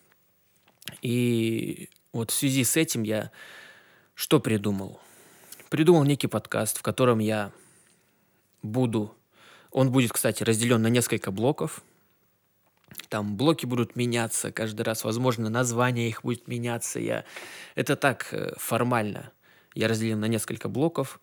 И 1.02 1.90
вот 2.12 2.30
в 2.30 2.35
связи 2.35 2.64
с 2.64 2.76
этим 2.76 3.02
я 3.02 3.30
что 4.14 4.40
придумал? 4.40 5.00
Придумал 5.69 6.04
некий 6.04 6.26
подкаст, 6.26 6.78
в 6.78 6.83
котором 6.83 7.19
я 7.19 7.52
буду... 8.62 9.14
Он 9.71 9.92
будет, 9.92 10.12
кстати, 10.12 10.42
разделен 10.42 10.83
на 10.83 10.88
несколько 10.88 11.30
блоков– 11.30 11.83
там 13.09 13.37
блоки 13.37 13.66
будут 13.66 13.97
меняться 13.97 14.52
каждый 14.52 14.82
раз, 14.82 15.04
возможно, 15.04 15.49
название 15.49 16.09
их 16.09 16.23
будет 16.23 16.49
меняться. 16.49 17.00
Я... 17.00 17.25
Это 17.75 17.97
так 17.97 18.28
э, 18.32 18.52
формально. 18.56 19.32
Я 19.75 19.88
разделил 19.88 20.18
на 20.18 20.26
несколько 20.26 20.68
блоков, 20.68 21.20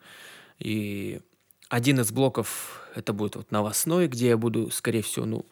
и 0.59 1.21
один 1.69 1.99
из 1.99 2.11
блоков 2.11 2.81
это 2.95 3.13
будет 3.13 3.35
вот 3.35 3.51
новостной, 3.51 4.07
где 4.07 4.29
я 4.29 4.37
буду, 4.37 4.71
скорее 4.71 5.01
всего, 5.01 5.25
ну, 5.25 5.45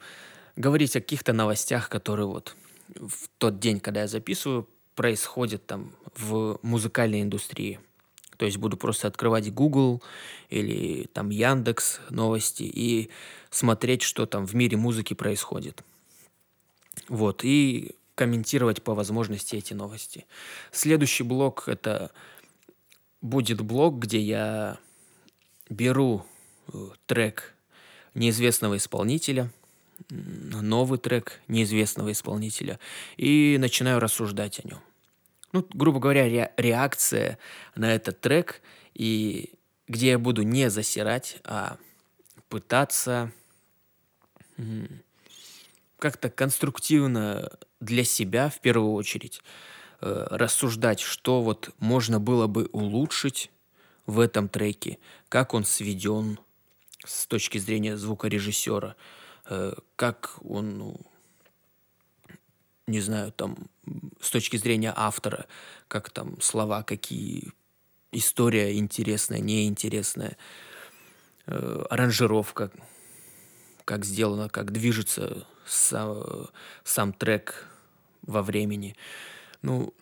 говорить 0.56 0.96
о 0.96 1.00
каких-то 1.00 1.32
новостях, 1.32 1.88
которые 1.88 2.26
вот 2.26 2.56
в 2.94 3.28
тот 3.38 3.58
день, 3.58 3.80
когда 3.80 4.02
я 4.02 4.08
записываю, 4.08 4.68
происходят 4.94 5.66
там 5.66 5.92
в 6.16 6.58
музыкальной 6.62 7.22
индустрии. 7.22 7.80
То 8.38 8.44
есть 8.44 8.58
буду 8.58 8.76
просто 8.76 9.08
открывать 9.08 9.52
Google 9.52 10.02
или 10.50 11.06
там 11.12 11.30
Яндекс 11.30 12.00
новости 12.10 12.62
и 12.62 13.10
смотреть, 13.50 14.02
что 14.02 14.26
там 14.26 14.46
в 14.46 14.54
мире 14.54 14.76
музыки 14.76 15.14
происходит. 15.14 15.82
Вот, 17.08 17.44
и 17.44 17.94
комментировать 18.14 18.82
по 18.82 18.94
возможности 18.94 19.56
эти 19.56 19.74
новости. 19.74 20.26
Следующий 20.72 21.22
блок– 21.22 21.64
это 21.66 22.10
будет 23.20 23.60
блок, 23.60 23.98
где 23.98 24.20
я 24.20 24.78
беру 25.68 26.24
э, 26.72 26.88
трек 27.06 27.54
неизвестного 28.14 28.78
исполнителя, 28.78 29.50
новый 30.10 30.98
трек 30.98 31.40
неизвестного 31.48 32.12
исполнителя 32.12 32.78
и 33.16 33.56
начинаю 33.58 34.00
рассуждать 34.00 34.60
о 34.64 34.68
нем. 34.68 34.80
Ну, 35.52 35.66
грубо 35.72 36.00
говоря, 36.00 36.24
ре- 36.24 36.52
реакция 36.56 37.38
на 37.74 37.94
этот 37.94 38.20
трек, 38.20 38.62
и 38.94 39.52
где 39.88 40.10
я 40.10 40.18
буду 40.18 40.42
не 40.42 40.70
засирать, 40.70 41.38
а 41.44 41.78
пытаться 42.48 43.32
как-то 46.06 46.30
конструктивно 46.30 47.50
для 47.80 48.04
себя 48.04 48.48
в 48.48 48.60
первую 48.60 48.92
очередь 48.92 49.42
э, 50.00 50.26
рассуждать, 50.30 51.00
что 51.00 51.42
вот 51.42 51.74
можно 51.80 52.20
было 52.20 52.46
бы 52.46 52.68
улучшить 52.70 53.50
в 54.06 54.20
этом 54.20 54.48
треке, 54.48 55.00
как 55.28 55.52
он 55.52 55.64
сведен 55.64 56.38
с 57.04 57.26
точки 57.26 57.58
зрения 57.58 57.96
звукорежиссера, 57.96 58.94
э, 59.46 59.72
как 59.96 60.36
он, 60.44 60.78
ну, 60.78 61.00
не 62.86 63.00
знаю, 63.00 63.32
там, 63.32 63.56
с 64.20 64.30
точки 64.30 64.58
зрения 64.58 64.94
автора, 64.94 65.46
как 65.88 66.10
там 66.10 66.40
слова, 66.40 66.84
какие 66.84 67.50
история 68.12 68.78
интересная, 68.78 69.40
неинтересная, 69.40 70.36
э, 71.46 71.84
аранжировка, 71.90 72.70
как 73.86 74.04
сделано, 74.04 74.50
как 74.50 74.72
движется 74.72 75.46
сам, 75.64 76.48
сам 76.84 77.14
трек 77.14 77.66
во 78.22 78.42
времени. 78.42 78.96
Ну, 79.62 79.94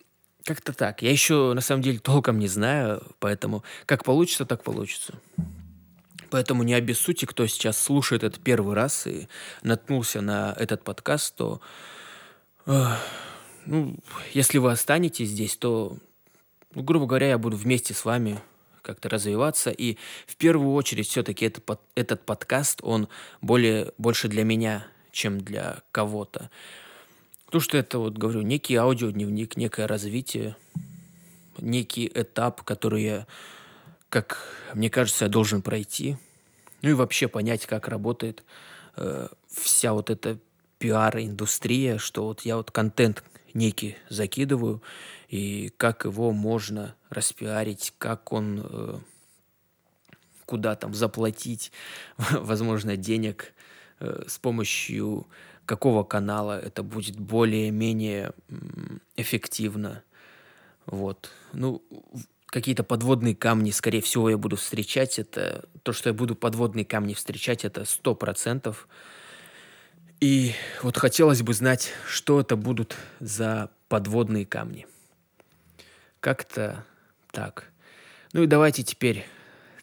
как-то 0.43 0.73
так. 0.73 1.01
Я 1.01 1.11
еще, 1.11 1.53
на 1.53 1.61
самом 1.61 1.83
деле, 1.83 1.99
толком 1.99 2.39
не 2.39 2.47
знаю, 2.47 3.01
поэтому 3.19 3.63
как 3.85 4.03
получится, 4.03 4.45
так 4.45 4.63
получится. 4.63 5.13
Поэтому 6.31 6.63
не 6.63 6.73
обессудьте, 6.73 7.27
кто 7.27 7.45
сейчас 7.45 7.77
слушает 7.77 8.23
это 8.23 8.39
первый 8.39 8.75
раз 8.75 9.05
и 9.07 9.29
наткнулся 9.61 10.19
на 10.21 10.53
этот 10.57 10.83
подкаст, 10.83 11.35
то, 11.35 11.61
э, 12.65 12.87
ну, 13.67 13.97
если 14.33 14.57
вы 14.57 14.71
останетесь 14.71 15.29
здесь, 15.29 15.55
то, 15.55 15.97
ну, 16.73 16.81
грубо 16.81 17.05
говоря, 17.05 17.29
я 17.29 17.37
буду 17.37 17.55
вместе 17.55 17.93
с 17.93 18.03
вами 18.03 18.41
как-то 18.85 19.09
развиваться. 19.09 19.71
И 19.71 19.97
в 20.27 20.35
первую 20.37 20.73
очередь 20.73 21.07
все-таки 21.07 21.45
этот, 21.45 21.79
этот 21.95 22.25
подкаст, 22.25 22.79
он 22.83 23.09
более, 23.41 23.91
больше 23.97 24.27
для 24.27 24.43
меня, 24.43 24.87
чем 25.11 25.41
для 25.41 25.81
кого-то. 25.91 26.49
Потому 27.45 27.61
что 27.61 27.77
это, 27.77 27.99
вот 27.99 28.17
говорю, 28.17 28.41
некий 28.41 28.75
аудиодневник, 28.75 29.57
некое 29.57 29.87
развитие 29.87 30.55
некий 31.59 32.11
этап, 32.13 32.63
который 32.63 33.03
я, 33.03 33.27
как 34.09 34.47
мне 34.73 34.89
кажется, 34.89 35.25
я 35.25 35.29
должен 35.29 35.61
пройти. 35.61 36.17
Ну 36.81 36.89
и 36.89 36.93
вообще 36.93 37.27
понять, 37.27 37.65
как 37.65 37.87
работает 37.87 38.43
э, 38.97 39.27
вся 39.47 39.93
вот 39.93 40.09
эта 40.09 40.37
пиар-индустрия, 40.79 41.97
что 41.97 42.25
вот 42.25 42.41
я 42.41 42.57
вот 42.57 42.71
контент 42.71 43.23
некий 43.53 43.97
закидываю, 44.09 44.81
и 45.27 45.69
как 45.77 46.05
его 46.05 46.31
можно 46.31 46.95
распиарить, 47.09 47.93
как 47.97 48.31
он, 48.31 48.61
э, 48.63 48.99
куда 50.45 50.75
там 50.75 50.93
заплатить, 50.93 51.71
возможно, 52.17 52.97
денег 52.97 53.53
э, 53.99 54.23
с 54.27 54.37
помощью 54.37 55.27
какого 55.65 56.03
канала 56.03 56.59
это 56.59 56.83
будет 56.83 57.19
более-менее 57.19 58.33
эффективно. 59.15 60.03
Вот. 60.85 61.31
Ну, 61.53 61.81
какие-то 62.45 62.83
подводные 62.83 63.35
камни, 63.35 63.71
скорее 63.71 64.01
всего, 64.01 64.29
я 64.29 64.37
буду 64.37 64.55
встречать. 64.55 65.19
Это 65.19 65.67
то, 65.83 65.91
что 65.91 66.09
я 66.09 66.13
буду 66.13 66.35
подводные 66.35 66.85
камни 66.85 67.13
встречать, 67.13 67.65
это 67.65 67.85
сто 67.85 68.15
процентов. 68.15 68.87
И 70.21 70.53
вот 70.81 70.97
хотелось 70.97 71.41
бы 71.41 71.53
знать, 71.53 71.91
что 72.07 72.39
это 72.39 72.55
будут 72.55 72.95
за 73.19 73.69
подводные 73.89 74.45
камни. 74.45 74.87
Как-то 76.25 76.83
так. 77.29 77.71
Ну 78.33 78.41
и 78.41 78.47
давайте 78.47 78.81
теперь, 78.81 79.27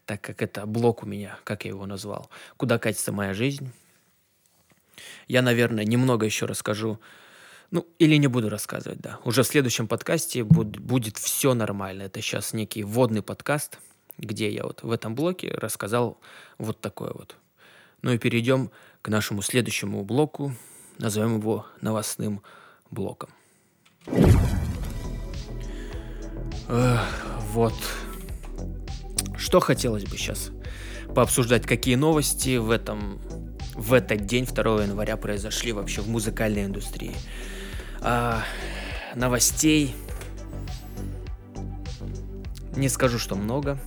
так 0.05 0.19
как 0.19 0.41
это 0.41 0.65
блок 0.65 1.03
у 1.03 1.05
меня, 1.05 1.39
как 1.45 1.63
я 1.63 1.69
его 1.69 1.85
назвал, 1.85 2.29
куда 2.57 2.77
катится 2.79 3.13
моя 3.13 3.33
жизнь. 3.33 3.71
Я, 5.29 5.41
наверное, 5.41 5.85
немного 5.85 6.25
еще 6.25 6.45
расскажу, 6.45 6.99
ну, 7.71 7.87
или 7.97 8.17
не 8.17 8.27
буду 8.27 8.49
рассказывать, 8.49 8.99
да. 8.99 9.21
Уже 9.23 9.43
в 9.43 9.47
следующем 9.47 9.87
подкасте 9.87 10.43
будет, 10.43 10.81
будет 10.81 11.17
все 11.17 11.53
нормально. 11.53 12.01
Это 12.03 12.19
сейчас 12.19 12.51
некий 12.51 12.83
вводный 12.83 13.21
подкаст, 13.21 13.79
где 14.17 14.51
я 14.51 14.63
вот 14.63 14.83
в 14.83 14.91
этом 14.91 15.15
блоке 15.15 15.47
рассказал 15.49 16.19
вот 16.57 16.81
такое 16.81 17.13
вот. 17.13 17.37
Ну 18.01 18.11
и 18.11 18.17
перейдем 18.17 18.69
к 19.01 19.07
нашему 19.07 19.43
следующему 19.43 20.03
блоку. 20.03 20.53
Назовем 20.97 21.39
его 21.39 21.65
новостным 21.79 22.43
блоком. 22.91 23.29
Вот. 26.67 27.73
Что 29.37 29.59
хотелось 29.59 30.05
бы 30.05 30.17
сейчас 30.17 30.51
пообсуждать, 31.13 31.65
какие 31.65 31.95
новости 31.95 32.57
в 32.57 32.71
этом 32.71 33.19
в 33.75 33.93
этот 33.93 34.25
день, 34.25 34.45
2 34.45 34.83
января, 34.83 35.17
произошли 35.17 35.71
вообще 35.71 36.01
в 36.01 36.07
музыкальной 36.07 36.65
индустрии. 36.65 37.15
А, 38.01 38.43
новостей 39.15 39.95
не 42.75 42.89
скажу, 42.89 43.19
что 43.19 43.35
много. 43.35 43.79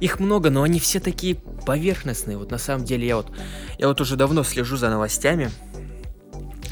Их 0.00 0.20
много, 0.20 0.50
но 0.50 0.62
они 0.62 0.78
все 0.78 1.00
такие 1.00 1.36
поверхностные. 1.36 2.36
Вот 2.36 2.50
на 2.50 2.58
самом 2.58 2.84
деле 2.84 3.06
я 3.06 3.16
вот, 3.16 3.32
я 3.78 3.88
вот 3.88 4.00
уже 4.00 4.16
давно 4.16 4.42
слежу 4.42 4.76
за 4.76 4.90
новостями. 4.90 5.50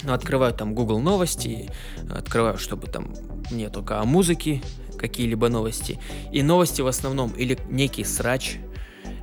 Ну, 0.02 0.12
открываю 0.12 0.52
там 0.52 0.74
Google 0.74 1.00
новости, 1.00 1.70
открываю, 2.10 2.58
чтобы 2.58 2.88
там 2.88 3.14
мне 3.50 3.70
только 3.70 4.00
о 4.00 4.04
музыке 4.04 4.62
какие-либо 5.08 5.48
новости. 5.48 5.98
И 6.32 6.42
новости 6.42 6.80
в 6.80 6.86
основном 6.86 7.30
или 7.32 7.58
некий 7.68 8.04
срач 8.04 8.56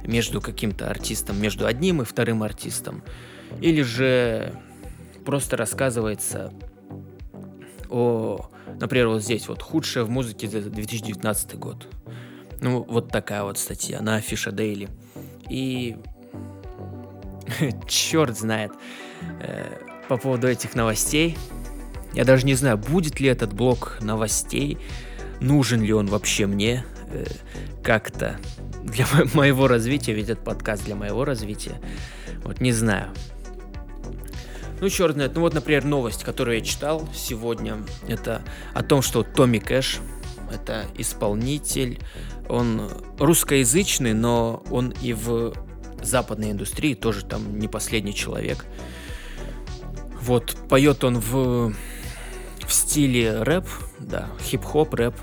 между 0.04 0.42
каким-то 0.42 0.90
артистом, 0.90 1.42
между 1.42 1.66
одним 1.66 2.02
и 2.02 2.06
вторым 2.06 2.44
артистом. 2.44 3.04
Или 3.62 3.82
же 3.82 4.54
просто 5.26 5.58
рассказывается 5.58 6.54
о, 7.90 8.50
например, 8.80 9.10
вот 9.10 9.22
здесь 9.22 9.48
вот 9.48 9.62
худшее 9.62 10.06
в 10.06 10.10
музыке 10.10 10.48
за 10.48 10.62
2019 10.62 11.56
год. 11.56 11.88
Ну, 12.62 12.86
вот 12.88 13.10
такая 13.10 13.44
вот 13.44 13.58
статья 13.58 14.02
на 14.02 14.16
Афиша 14.16 14.52
Дейли. 14.52 14.88
И 15.50 15.98
черт 17.88 18.38
знает 18.38 18.72
э, 19.42 19.78
по 20.08 20.18
поводу 20.18 20.48
этих 20.48 20.76
новостей. 20.76 21.38
Я 22.14 22.24
даже 22.24 22.46
не 22.46 22.54
знаю, 22.54 22.78
будет 22.78 23.20
ли 23.20 23.28
этот 23.28 23.54
блок 23.54 23.98
новостей, 24.02 24.78
нужен 25.42 25.82
ли 25.82 25.92
он 25.92 26.06
вообще 26.06 26.46
мне 26.46 26.86
э, 27.10 27.26
как-то 27.84 28.40
для 28.84 29.06
моего 29.34 29.68
развития, 29.68 30.14
ведь 30.14 30.30
этот 30.30 30.46
подкаст 30.46 30.86
для 30.86 30.96
моего 30.96 31.26
развития. 31.26 31.82
Вот 32.44 32.62
не 32.62 32.72
знаю. 32.72 33.10
Ну, 34.80 34.90
черт 34.90 35.14
знает. 35.14 35.36
Ну, 35.36 35.42
вот, 35.42 35.54
например, 35.54 35.84
новость, 35.84 36.24
которую 36.24 36.58
я 36.58 36.64
читал 36.64 37.08
сегодня, 37.14 37.78
это 38.08 38.42
о 38.74 38.82
том, 38.82 39.02
что 39.04 39.24
Томми 39.24 39.60
Кэш, 39.60 40.00
это 40.52 40.86
исполнитель, 40.98 42.00
он 42.50 42.90
русскоязычный, 43.20 44.14
но 44.14 44.64
он 44.72 44.90
и 45.02 45.14
в 45.14 45.54
западной 46.02 46.52
индустрии 46.52 46.96
тоже 46.96 47.24
там 47.24 47.60
не 47.60 47.68
последний 47.68 48.16
человек. 48.16 48.66
Вот, 50.20 50.56
поет 50.68 51.04
он 51.04 51.20
в, 51.20 51.74
в 52.66 52.74
стиле 52.74 53.44
рэп, 53.44 53.68
да, 54.00 54.30
хип-хоп, 54.42 54.94
рэп, 54.96 55.16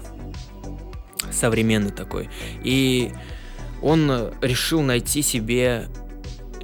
современный 1.32 1.90
такой. 1.90 2.28
И 2.62 3.12
он 3.82 4.32
решил 4.40 4.82
найти 4.82 5.22
себе 5.22 5.88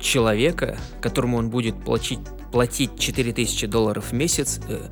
человека, 0.00 0.78
которому 1.00 1.38
он 1.38 1.50
будет 1.50 1.82
платить, 1.82 2.20
платить 2.52 2.98
4000 2.98 3.66
долларов 3.66 4.10
в 4.10 4.12
месяц 4.12 4.60
э, 4.68 4.88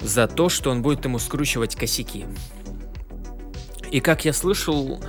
за 0.00 0.28
то, 0.28 0.48
что 0.48 0.70
он 0.70 0.82
будет 0.82 1.04
ему 1.04 1.18
скручивать 1.18 1.76
косяки. 1.76 2.26
И 3.90 4.00
как 4.00 4.24
я 4.24 4.32
слышал, 4.32 5.02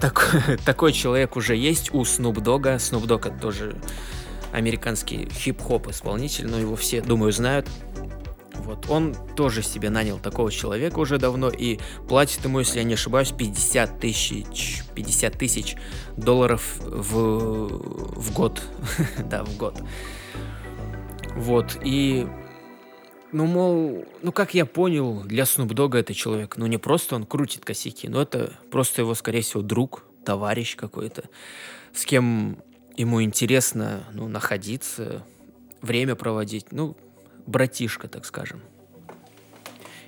так, 0.00 0.58
такой 0.64 0.92
человек 0.92 1.36
уже 1.36 1.56
есть 1.56 1.92
у 1.92 2.02
Snoop 2.02 2.36
Dogg. 2.36 2.76
Snoop 2.76 3.06
Dogg 3.06 3.28
это 3.28 3.38
тоже 3.38 3.76
американский 4.52 5.28
хип-хоп 5.30 5.88
исполнитель, 5.88 6.46
но 6.46 6.58
его 6.58 6.76
все, 6.76 7.00
думаю, 7.00 7.32
знают. 7.32 7.68
Вот, 8.64 8.88
он 8.88 9.14
тоже 9.36 9.62
себе 9.62 9.90
нанял 9.90 10.18
такого 10.18 10.50
человека 10.50 10.98
уже 10.98 11.18
давно 11.18 11.50
и 11.50 11.78
платит 12.08 12.44
ему, 12.44 12.60
если 12.60 12.78
я 12.78 12.84
не 12.84 12.94
ошибаюсь, 12.94 13.30
50 13.30 14.00
тысяч, 14.00 14.82
50 14.94 15.38
тысяч 15.38 15.76
долларов 16.16 16.78
в, 16.80 17.68
в 18.18 18.32
год. 18.32 18.62
да, 19.30 19.44
в 19.44 19.56
год. 19.56 19.82
Вот, 21.36 21.78
и 21.82 22.26
ну, 23.32 23.46
мол, 23.46 24.04
ну, 24.22 24.30
как 24.30 24.54
я 24.54 24.64
понял, 24.64 25.24
для 25.24 25.42
Dogg 25.42 25.98
это 25.98 26.14
человек, 26.14 26.56
ну, 26.56 26.66
не 26.66 26.78
просто 26.78 27.16
он 27.16 27.26
крутит 27.26 27.64
косяки, 27.64 28.08
но 28.08 28.22
это 28.22 28.52
просто 28.70 29.02
его, 29.02 29.12
скорее 29.14 29.42
всего, 29.42 29.60
друг, 29.60 30.04
товарищ 30.24 30.76
какой-то, 30.76 31.24
с 31.92 32.04
кем 32.04 32.58
ему 32.96 33.22
интересно, 33.22 34.04
ну, 34.12 34.28
находиться, 34.28 35.24
время 35.82 36.14
проводить, 36.14 36.70
ну, 36.70 36.96
братишка, 37.46 38.08
так 38.08 38.24
скажем. 38.24 38.60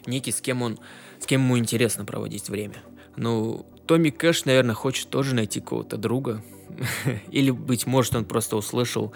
Некий, 0.07 0.33
с 0.33 0.41
кем 0.41 0.63
он, 0.63 0.79
с 1.19 1.27
кем 1.27 1.43
ему 1.43 1.59
интересно 1.59 2.05
проводить 2.05 2.49
время. 2.49 2.77
Ну, 3.17 3.67
Томми 3.87 4.11
Кэш, 4.11 4.45
наверное, 4.45 4.75
хочет 4.75 5.09
тоже 5.09 5.35
найти 5.35 5.61
кого-то 5.61 5.97
друга. 5.97 6.43
Или, 7.31 7.51
быть 7.51 7.87
может, 7.87 8.15
он 8.15 8.25
просто 8.25 8.57
услышал 8.57 9.13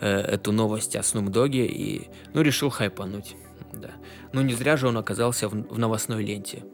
э, 0.00 0.08
эту 0.08 0.52
новость 0.52 0.96
о 0.96 1.02
Снуп 1.02 1.26
Доге 1.26 1.66
и, 1.66 2.08
ну, 2.32 2.42
решил 2.42 2.70
хайпануть. 2.70 3.36
Да. 3.72 3.90
Ну, 4.32 4.42
не 4.42 4.54
зря 4.54 4.76
же 4.76 4.88
он 4.88 4.96
оказался 4.96 5.48
в, 5.48 5.52
в 5.52 5.78
новостной 5.78 6.24
ленте. 6.24 6.64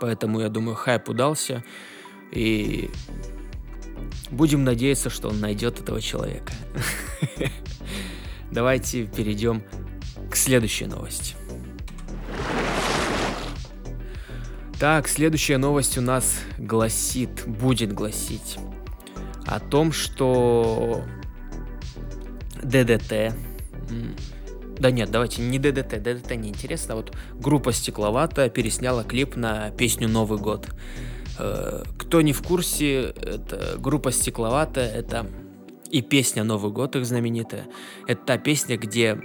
Поэтому, 0.00 0.40
я 0.40 0.48
думаю, 0.48 0.74
хайп 0.74 1.08
удался. 1.08 1.62
И 2.32 2.90
будем 4.30 4.64
надеяться, 4.64 5.10
что 5.10 5.28
он 5.28 5.40
найдет 5.40 5.80
этого 5.80 6.00
человека. 6.00 6.52
Давайте 8.52 9.06
перейдем 9.06 9.62
к 10.30 10.36
следующей 10.36 10.84
новости. 10.84 11.34
Так, 14.78 15.08
следующая 15.08 15.56
новость 15.56 15.96
у 15.96 16.02
нас 16.02 16.40
гласит, 16.58 17.44
будет 17.46 17.94
гласить 17.94 18.58
о 19.46 19.58
том, 19.58 19.90
что 19.90 21.02
ДДТ... 22.62 23.34
Да 24.78 24.90
нет, 24.90 25.10
давайте 25.10 25.40
не 25.42 25.58
ДДТ, 25.58 26.02
ДДТ 26.02 26.32
не 26.36 26.50
интересно. 26.50 26.96
Вот 26.96 27.16
группа 27.34 27.72
Стекловата 27.72 28.50
пересняла 28.50 29.04
клип 29.04 29.36
на 29.36 29.70
песню 29.70 30.08
«Новый 30.08 30.38
год». 30.38 30.68
Э, 31.38 31.84
кто 31.96 32.20
не 32.20 32.32
в 32.32 32.42
курсе, 32.42 33.10
это 33.10 33.76
группа 33.78 34.10
Стекловата, 34.12 34.80
это 34.80 35.26
и 35.92 36.00
песня 36.00 36.42
«Новый 36.42 36.72
год» 36.72 36.96
их 36.96 37.04
знаменитая. 37.04 37.66
Это 38.08 38.24
та 38.24 38.38
песня, 38.38 38.78
где 38.78 39.20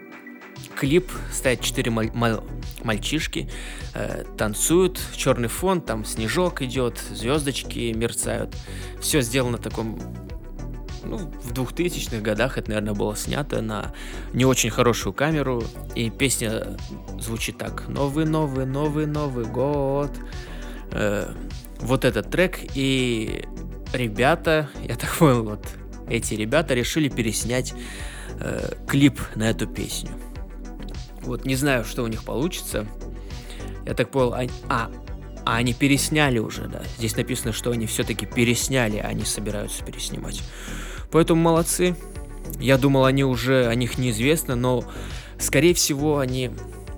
клип, 0.76 1.10
стоят 1.32 1.62
четыре 1.62 1.92
маль- 1.92 2.12
маль- 2.14 2.44
мальчишки, 2.84 3.50
э, 3.94 4.26
танцуют, 4.38 5.00
черный 5.16 5.48
фон, 5.48 5.82
там 5.82 6.04
снежок 6.04 6.62
идет, 6.62 7.02
звездочки 7.12 7.94
мерцают. 7.94 8.54
Все 9.00 9.22
сделано 9.22 9.58
в 9.58 9.62
таком 9.62 9.98
ну, 11.06 11.18
в 11.18 11.54
2000-х 11.54 12.22
годах 12.22 12.58
это, 12.58 12.70
наверное, 12.70 12.94
было 12.94 13.16
снято 13.16 13.62
на 13.62 13.94
не 14.34 14.44
очень 14.44 14.70
хорошую 14.70 15.14
камеру, 15.14 15.64
и 15.96 16.10
песня 16.10 16.78
звучит 17.18 17.58
так. 17.58 17.88
Новый, 17.88 18.26
новый, 18.26 18.66
новый, 18.66 19.06
новый 19.06 19.46
год. 19.46 20.12
Э, 20.92 21.34
вот 21.80 22.04
этот 22.04 22.30
трек, 22.30 22.60
и 22.76 23.46
ребята, 23.94 24.70
я 24.84 24.98
так 24.98 25.16
понял, 25.16 25.44
вот 25.44 25.66
эти 26.10 26.34
ребята 26.34 26.74
решили 26.74 27.10
переснять 27.10 27.74
э, 28.40 28.74
клип 28.88 29.20
на 29.36 29.50
эту 29.50 29.68
песню. 29.68 30.12
Вот 31.22 31.46
не 31.46 31.56
знаю, 31.56 31.84
что 31.84 32.04
у 32.04 32.08
них 32.08 32.24
получится. 32.24 32.88
Я 33.86 33.94
так 33.94 34.10
понял, 34.10 34.34
они, 34.34 34.52
а, 34.70 34.90
а 35.46 35.58
они 35.58 35.74
пересняли 35.74 36.40
уже, 36.40 36.68
да. 36.68 36.84
Здесь 36.98 37.16
написано, 37.16 37.54
что 37.54 37.72
они 37.72 37.86
все-таки 37.86 38.26
пересняли, 38.26 38.98
а 38.98 39.08
они 39.08 39.26
собираются 39.26 39.84
переснимать. 39.84 40.42
Поэтому 41.12 41.42
молодцы. 41.42 41.96
Я 42.60 42.78
думал, 42.78 43.06
они 43.06 43.24
уже, 43.24 43.68
о 43.68 43.76
них 43.76 43.98
неизвестно, 43.98 44.56
но, 44.56 44.84
скорее 45.38 45.74
всего, 45.74 46.20
они 46.20 46.52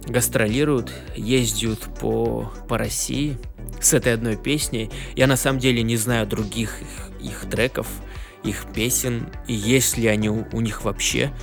гастролируют, 0.08 0.92
ездят 1.16 1.80
по, 2.00 2.52
по 2.68 2.78
России 2.78 3.38
с 3.82 3.94
этой 3.94 4.14
одной 4.14 4.36
песней. 4.36 4.90
Я 5.16 5.28
на 5.28 5.38
самом 5.38 5.60
деле 5.60 5.84
не 5.84 5.98
знаю 5.98 6.28
других 6.28 6.82
их, 6.82 7.32
их 7.32 7.50
треков, 7.50 7.88
их 8.44 8.72
песен, 8.74 9.30
и 9.48 9.54
есть 9.54 9.98
ли 9.98 10.08
они 10.08 10.30
у, 10.30 10.46
у 10.54 10.62
них 10.62 10.84
вообще. 10.84 11.34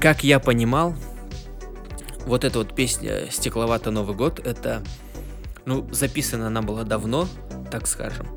Как 0.00 0.24
я 0.24 0.38
понимал, 0.38 0.94
вот 2.26 2.44
эта 2.44 2.58
вот 2.58 2.74
песня 2.74 3.30
«Стекловато 3.30 3.90
Новый 3.90 4.16
год»— 4.16 4.40
это, 4.44 4.82
ну, 5.66 5.86
записана 5.92 6.46
она 6.46 6.62
была 6.62 6.84
давно, 6.84 7.28
так 7.70 7.86
скажем, 7.86 8.28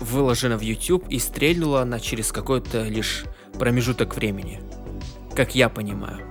выложена 0.00 0.56
в 0.56 0.62
YouTube 0.62 1.06
и 1.08 1.18
стрельнула 1.18 1.82
она 1.82 2.00
через 2.00 2.32
какой-то 2.32 2.84
лишь 2.84 3.24
промежуток 3.58 4.16
времени, 4.16 4.60
как 5.34 5.54
я 5.54 5.68
понимаю. 5.68 6.26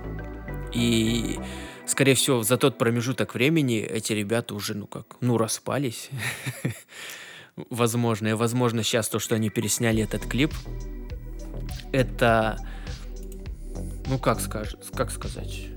И, 0.72 1.38
скорее 1.86 2.14
всего, 2.14 2.42
за 2.42 2.56
тот 2.56 2.78
промежуток 2.78 3.34
времени 3.34 3.80
эти 3.80 4.12
ребята 4.12 4.54
уже, 4.54 4.74
ну 4.74 4.86
как, 4.86 5.16
ну 5.20 5.38
распались. 5.38 6.10
Возможно. 7.70 8.28
И, 8.28 8.32
возможно, 8.34 8.82
сейчас 8.82 9.08
то, 9.08 9.18
что 9.18 9.34
они 9.34 9.48
пересняли 9.48 10.02
этот 10.02 10.26
клип, 10.26 10.52
это, 11.92 12.58
ну 14.08 14.18
как, 14.18 14.40
скаж, 14.40 14.76
как 14.94 15.10
сказать, 15.10 15.68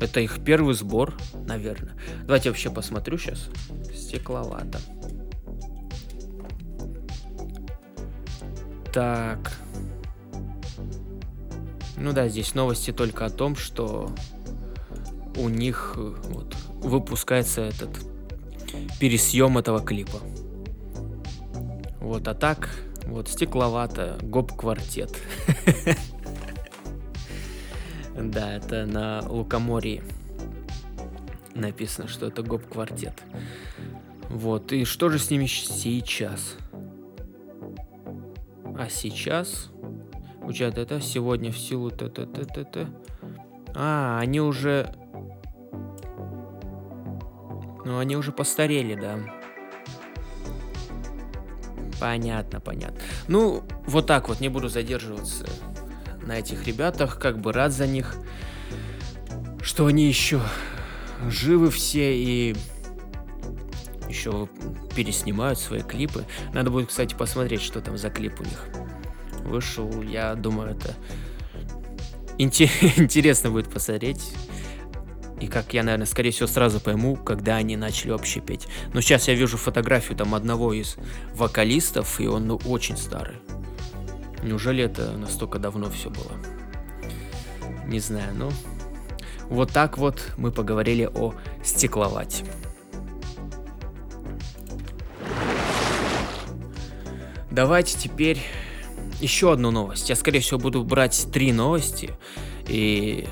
это 0.00 0.20
их 0.20 0.44
первый 0.44 0.74
сбор, 0.74 1.14
наверное. 1.46 1.94
Давайте 2.24 2.50
вообще 2.50 2.70
посмотрю 2.70 3.16
сейчас. 3.16 3.48
Стекловато. 3.94 4.78
Так. 8.92 9.52
Ну 11.96 12.12
да, 12.12 12.28
здесь 12.28 12.54
новости 12.54 12.92
только 12.92 13.24
о 13.24 13.30
том, 13.30 13.56
что 13.56 14.10
у 15.36 15.48
них 15.48 15.94
э, 15.96 16.14
вот, 16.28 16.54
выпускается 16.82 17.62
этот 17.62 17.90
пересъем 19.00 19.56
этого 19.56 19.80
клипа. 19.80 20.20
Вот, 22.06 22.28
а 22.28 22.34
так, 22.34 22.70
вот, 23.06 23.26
стекловато, 23.28 24.16
гоп-квартет. 24.22 25.10
Да, 28.16 28.54
это 28.54 28.86
на 28.86 29.22
Лукоморье 29.28 30.02
написано, 31.54 32.06
что 32.06 32.26
это 32.26 32.42
гоп-квартет. 32.42 33.12
Вот, 34.30 34.72
и 34.72 34.84
что 34.84 35.08
же 35.08 35.18
с 35.18 35.30
ними 35.30 35.46
сейчас? 35.46 36.56
А 38.78 38.88
сейчас, 38.88 39.70
получается, 40.40 40.82
это 40.82 41.00
сегодня 41.00 41.50
в 41.50 41.58
силу 41.58 41.90
т 41.90 42.08
т 42.08 42.24
т 42.24 42.44
т 42.44 42.64
т 42.64 42.86
А, 43.74 44.20
они 44.20 44.40
уже... 44.40 44.94
Ну, 47.84 47.98
они 47.98 48.16
уже 48.16 48.30
постарели, 48.30 48.94
да. 48.94 49.18
Понятно, 51.98 52.60
понятно. 52.60 53.00
Ну, 53.28 53.64
вот 53.86 54.06
так 54.06 54.28
вот, 54.28 54.40
не 54.40 54.48
буду 54.48 54.68
задерживаться 54.68 55.46
на 56.22 56.38
этих 56.38 56.66
ребятах, 56.66 57.18
как 57.18 57.38
бы 57.38 57.52
рад 57.52 57.72
за 57.72 57.86
них, 57.86 58.16
что 59.62 59.86
они 59.86 60.06
еще 60.06 60.40
живы 61.28 61.70
все 61.70 62.16
и 62.16 62.56
еще 64.08 64.48
переснимают 64.94 65.58
свои 65.58 65.80
клипы. 65.82 66.24
Надо 66.52 66.70
будет, 66.70 66.88
кстати, 66.88 67.14
посмотреть, 67.14 67.62
что 67.62 67.80
там 67.80 67.98
за 67.98 68.10
клип 68.10 68.40
у 68.40 68.44
них 68.44 68.64
вышел. 69.44 70.02
Я 70.02 70.34
думаю, 70.34 70.70
это 70.70 70.94
интересно 72.38 73.50
будет 73.50 73.70
посмотреть. 73.70 74.32
И 75.40 75.48
как 75.48 75.74
я, 75.74 75.82
наверное, 75.82 76.06
скорее 76.06 76.30
всего, 76.30 76.46
сразу 76.46 76.80
пойму, 76.80 77.16
когда 77.16 77.56
они 77.56 77.76
начали 77.76 78.10
вообще 78.10 78.40
петь. 78.40 78.66
Но 78.94 79.00
сейчас 79.00 79.28
я 79.28 79.34
вижу 79.34 79.58
фотографию 79.58 80.16
там 80.16 80.34
одного 80.34 80.72
из 80.72 80.96
вокалистов, 81.34 82.20
и 82.20 82.26
он 82.26 82.46
ну, 82.46 82.60
очень 82.64 82.96
старый. 82.96 83.36
Неужели 84.42 84.84
это 84.84 85.12
настолько 85.12 85.58
давно 85.58 85.90
все 85.90 86.10
было? 86.10 86.32
Не 87.86 88.00
знаю, 88.00 88.34
ну... 88.34 88.50
Вот 89.48 89.70
так 89.70 89.96
вот 89.96 90.32
мы 90.36 90.50
поговорили 90.50 91.08
о 91.12 91.32
стекловате. 91.62 92.44
Давайте 97.50 97.96
теперь 97.96 98.40
еще 99.20 99.52
одну 99.52 99.70
новость. 99.70 100.10
Я, 100.10 100.16
скорее 100.16 100.40
всего, 100.40 100.58
буду 100.58 100.82
брать 100.84 101.28
три 101.32 101.52
новости. 101.52 102.10
И, 102.68 103.28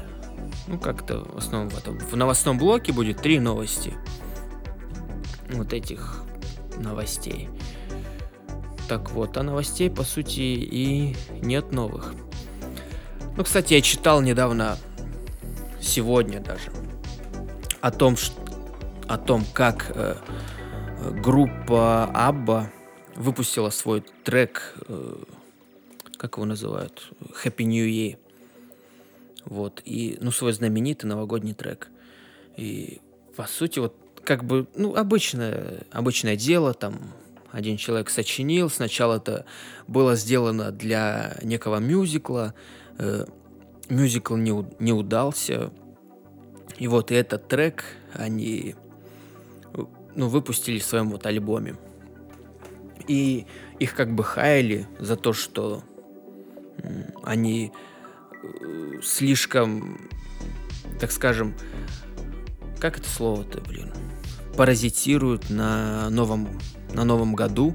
ну, 0.67 0.79
как-то 0.79 1.25
в 1.25 1.37
основном 1.39 1.71
в, 1.71 2.13
в 2.13 2.17
новостном 2.17 2.59
блоке 2.59 2.93
будет 2.93 3.21
три 3.21 3.39
новости. 3.39 3.95
Вот 5.51 5.73
этих 5.73 6.23
новостей. 6.79 7.49
Так 8.89 9.11
вот, 9.13 9.37
а 9.37 9.43
новостей, 9.43 9.91
по 9.91 10.03
сути, 10.03 10.41
и 10.41 11.17
нет 11.41 11.73
новых. 11.73 12.15
Ну, 13.37 13.45
кстати, 13.45 13.75
я 13.75 13.81
читал 13.81 14.21
недавно, 14.21 14.77
сегодня 15.81 16.41
даже, 16.41 16.71
о 17.81 17.91
том, 17.91 18.17
что, 18.17 18.41
о 19.09 19.19
том 19.19 19.45
как 19.53 19.91
э, 19.95 20.17
группа 21.23 22.05
Абба 22.15 22.71
выпустила 23.17 23.71
свой 23.71 24.05
трек, 24.23 24.75
э, 24.89 25.17
как 26.17 26.37
его 26.37 26.47
называют, 26.47 27.11
Happy 27.43 27.65
New 27.65 27.87
Year. 27.87 28.19
Вот, 29.45 29.83
и, 29.85 30.17
ну, 30.21 30.31
свой 30.31 30.53
знаменитый 30.53 31.09
новогодний 31.09 31.55
трек. 31.55 31.89
И, 32.57 33.01
по 33.37 33.47
сути, 33.47 33.79
вот, 33.79 33.95
как 34.25 34.45
бы, 34.45 34.67
ну, 34.75 34.95
обычное, 34.95 35.85
обычное 35.91 36.37
дело, 36.37 36.73
там, 36.73 36.99
один 37.51 37.77
человек 37.77 38.11
сочинил. 38.11 38.69
Сначала 38.69 39.17
это 39.17 39.45
было 39.87 40.17
сделано 40.17 40.73
для 40.73 41.37
некого 41.43 41.79
мюзикла. 41.79 42.53
Э, 42.99 43.27
мюзикл 43.89 44.35
не, 44.35 44.67
не 44.81 44.93
удался. 44.93 45.71
И 46.79 46.89
вот 46.89 47.13
и 47.13 47.15
этот 47.15 47.47
трек 47.47 47.85
они 48.13 48.75
ну, 50.17 50.29
выпустили 50.29 50.79
в 50.79 50.85
своем 50.85 51.11
вот 51.11 51.27
альбоме. 51.27 51.77
И 53.07 53.47
их 53.79 53.95
как 53.95 54.15
бы 54.15 54.25
хаяли 54.25 54.89
за 54.99 55.17
то, 55.17 55.33
что 55.33 55.83
они 57.23 57.73
слишком, 59.03 59.99
так 61.01 61.13
скажем, 61.13 61.55
как 62.81 62.99
это 62.99 63.09
слово-то, 63.09 63.61
блин, 63.61 63.93
паразитируют 64.57 65.51
на 65.51 66.11
новом 66.11 66.49
на 66.95 67.05
Новом 67.05 67.35
году, 67.35 67.75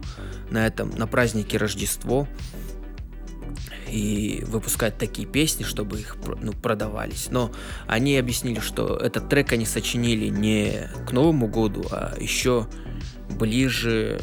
на 0.49 0.65
этом, 0.65 0.91
на 0.91 1.05
празднике 1.05 1.57
Рождество, 1.57 2.27
и 3.91 4.43
выпускать 4.47 4.97
такие 4.97 5.27
песни, 5.27 5.63
чтобы 5.63 5.99
их 5.99 6.15
ну, 6.41 6.53
продавались. 6.53 7.27
Но 7.31 7.51
они 7.87 8.17
объяснили, 8.17 8.59
что 8.59 8.95
этот 8.95 9.29
трек 9.29 9.51
они 9.51 9.65
сочинили 9.65 10.27
не 10.27 10.89
к 11.07 11.11
Новому 11.11 11.47
году, 11.47 11.85
а 11.91 12.15
еще 12.19 12.67
ближе 13.29 14.21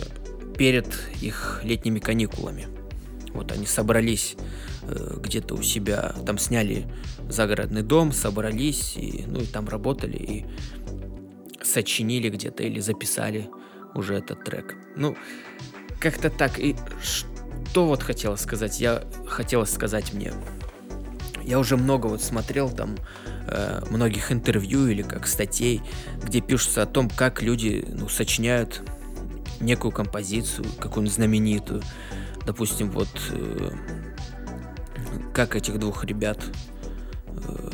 перед 0.57 0.87
их 1.21 1.61
летними 1.65 1.99
каникулами. 1.99 2.69
Вот 3.35 3.53
они 3.53 3.67
собрались 3.67 4.37
э, 4.39 4.66
где-то 5.17 5.55
у 5.55 5.63
себя, 5.63 6.15
там 6.25 6.39
сняли 6.39 6.87
загородный 7.29 7.83
дом, 7.83 8.13
собрались 8.13 8.97
и, 8.97 9.25
ну, 9.27 9.41
и 9.41 9.47
там 9.47 9.69
работали 9.69 10.17
и 10.17 10.47
сочинили 11.63 12.31
где-то 12.31 12.63
или 12.63 12.81
записали 12.81 13.51
уже 13.95 14.15
этот 14.15 14.45
трек. 14.45 14.77
Ну, 14.97 15.17
как-то 16.01 16.31
так. 16.31 16.59
И 16.59 16.77
что 17.03 17.87
вот 17.87 18.03
хотела 18.03 18.37
сказать? 18.37 18.81
Я 18.81 19.05
хотела 19.27 19.65
сказать 19.65 20.13
мне. 20.13 20.33
Я 21.43 21.59
уже 21.59 21.77
много 21.77 22.07
вот 22.07 22.23
смотрел 22.23 22.71
там 22.71 22.97
э, 23.49 23.83
многих 23.91 24.33
интервью 24.33 24.89
или 24.89 25.03
как 25.03 25.27
статей, 25.27 25.81
где 26.23 26.41
пишутся 26.41 26.83
о 26.83 26.87
том, 26.87 27.09
как 27.09 27.43
люди 27.43 27.87
ну, 27.89 28.09
сочиняют 28.09 28.83
некую 29.61 29.93
композицию, 29.93 30.67
какую-нибудь 30.81 31.15
знаменитую. 31.15 31.83
Допустим, 32.47 32.91
вот 32.91 33.09
э, 33.31 33.71
как 35.33 35.57
этих 35.57 35.79
двух 35.79 36.05
ребят. 36.05 36.39
Э, 37.27 37.71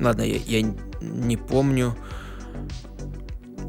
ладно, 0.00 0.22
я, 0.22 0.36
я 0.36 0.74
не 1.00 1.36
помню. 1.36 1.96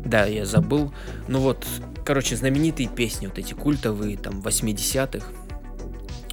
Да, 0.06 0.26
я 0.26 0.46
забыл. 0.46 0.94
Ну 1.28 1.40
вот, 1.40 1.66
короче, 2.06 2.36
знаменитые 2.36 2.90
песни, 2.90 3.28
вот 3.28 3.38
эти 3.38 3.54
культовые, 3.54 4.18
там, 4.18 4.42
80-х. 4.42 5.26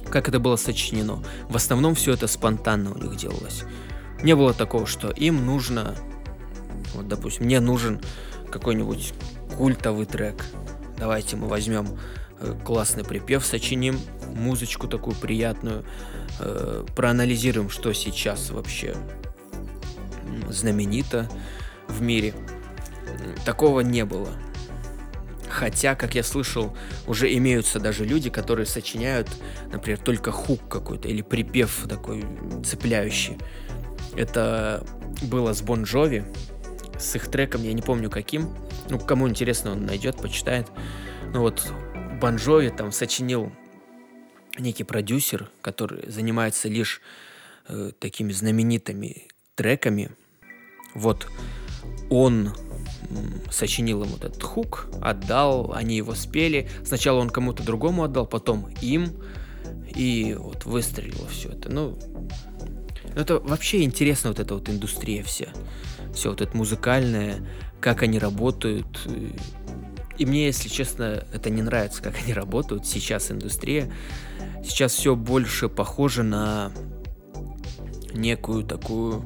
Как 0.09 0.27
это 0.27 0.39
было 0.39 0.55
сочинено? 0.55 1.23
В 1.49 1.55
основном 1.55 1.95
все 1.95 2.13
это 2.13 2.27
спонтанно 2.27 2.91
у 2.91 2.97
них 2.97 3.15
делалось. 3.15 3.63
Не 4.23 4.35
было 4.35 4.53
такого, 4.53 4.85
что 4.85 5.11
им 5.11 5.45
нужно, 5.45 5.95
вот, 6.93 7.07
допустим, 7.07 7.45
мне 7.45 7.59
нужен 7.59 8.01
какой-нибудь 8.51 9.13
культовый 9.57 10.05
трек. 10.05 10.45
Давайте 10.97 11.35
мы 11.35 11.47
возьмем 11.47 11.97
э, 12.39 12.53
классный 12.65 13.05
припев, 13.05 13.45
сочиним 13.45 13.99
музычку 14.35 14.87
такую 14.87 15.15
приятную, 15.15 15.85
э, 16.39 16.85
проанализируем, 16.95 17.69
что 17.69 17.93
сейчас 17.93 18.49
вообще 18.49 18.95
знаменито 20.49 21.29
в 21.87 22.01
мире. 22.01 22.33
Такого 23.45 23.81
не 23.81 24.05
было. 24.05 24.29
Хотя, 25.49 25.95
как 25.95 26.13
я 26.15 26.23
слышал, 26.23 26.75
уже 27.07 27.33
имеются 27.35 27.79
даже 27.79 28.05
люди, 28.05 28.29
которые 28.29 28.67
сочиняют, 28.67 29.27
например, 29.71 29.99
только 29.99 30.31
хук 30.31 30.67
какой-то 30.69 31.07
или 31.07 31.23
припев 31.23 31.85
такой 31.89 32.23
цепляющий. 32.63 33.37
Это 34.15 34.85
было 35.23 35.53
с 35.53 35.61
Бон 35.61 35.83
Джови, 35.83 36.23
с 36.99 37.15
их 37.15 37.29
треком, 37.29 37.63
я 37.63 37.73
не 37.73 37.81
помню 37.81 38.09
каким. 38.09 38.53
Ну, 38.89 38.99
кому 38.99 39.27
интересно, 39.27 39.71
он 39.71 39.85
найдет, 39.85 40.17
почитает. 40.17 40.67
Ну 41.33 41.41
вот, 41.41 41.71
Бон 42.21 42.35
Джови 42.35 42.69
там 42.69 42.91
сочинил 42.91 43.51
некий 44.59 44.83
продюсер, 44.83 45.49
который 45.61 46.09
занимается 46.09 46.67
лишь 46.67 47.01
э, 47.67 47.91
такими 47.99 48.31
знаменитыми 48.31 49.27
треками. 49.55 50.11
Вот 50.95 51.27
он 52.09 52.53
сочинил 53.51 54.03
ему 54.03 54.17
этот 54.17 54.41
хук, 54.41 54.87
отдал, 55.01 55.73
они 55.73 55.97
его 55.97 56.15
спели. 56.15 56.69
Сначала 56.85 57.19
он 57.19 57.29
кому-то 57.29 57.63
другому 57.63 58.03
отдал, 58.03 58.25
потом 58.25 58.69
им, 58.81 59.13
и 59.95 60.35
вот 60.37 60.65
выстрелило 60.65 61.27
все 61.27 61.49
это. 61.49 61.69
Ну, 61.69 61.97
это 63.15 63.39
вообще 63.39 63.83
интересно, 63.83 64.29
вот 64.29 64.39
эта 64.39 64.53
вот 64.53 64.69
индустрия 64.69 65.23
вся. 65.23 65.47
Все 66.13 66.29
вот 66.29 66.41
это 66.41 66.55
музыкальное, 66.55 67.47
как 67.81 68.03
они 68.03 68.19
работают. 68.19 69.07
И 70.17 70.25
мне, 70.25 70.47
если 70.47 70.69
честно, 70.69 71.25
это 71.33 71.49
не 71.49 71.61
нравится, 71.61 72.01
как 72.01 72.15
они 72.23 72.33
работают. 72.33 72.85
Сейчас 72.85 73.31
индустрия. 73.31 73.91
Сейчас 74.63 74.93
все 74.93 75.15
больше 75.15 75.69
похоже 75.69 76.23
на 76.23 76.71
некую 78.13 78.63
такую, 78.63 79.23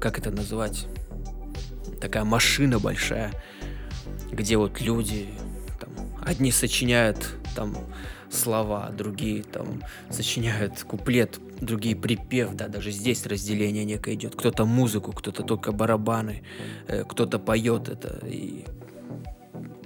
как 0.00 0.18
это 0.18 0.30
назвать, 0.30 0.86
такая 2.00 2.24
машина 2.24 2.78
большая, 2.78 3.32
где 4.30 4.56
вот 4.56 4.80
люди 4.80 5.28
там, 5.80 5.90
одни 6.24 6.50
сочиняют 6.50 7.34
там 7.54 7.76
слова, 8.30 8.90
другие 8.90 9.42
там 9.42 9.82
сочиняют 10.10 10.82
куплет, 10.82 11.40
другие 11.60 11.96
припев, 11.96 12.54
да, 12.54 12.68
даже 12.68 12.90
здесь 12.90 13.26
разделение 13.26 13.84
некое 13.84 14.14
идет. 14.14 14.34
Кто-то 14.36 14.64
музыку, 14.64 15.12
кто-то 15.12 15.42
только 15.42 15.72
барабаны, 15.72 16.42
э, 16.86 17.04
кто-то 17.04 17.38
поет 17.38 17.88
это. 17.88 18.24
И, 18.26 18.64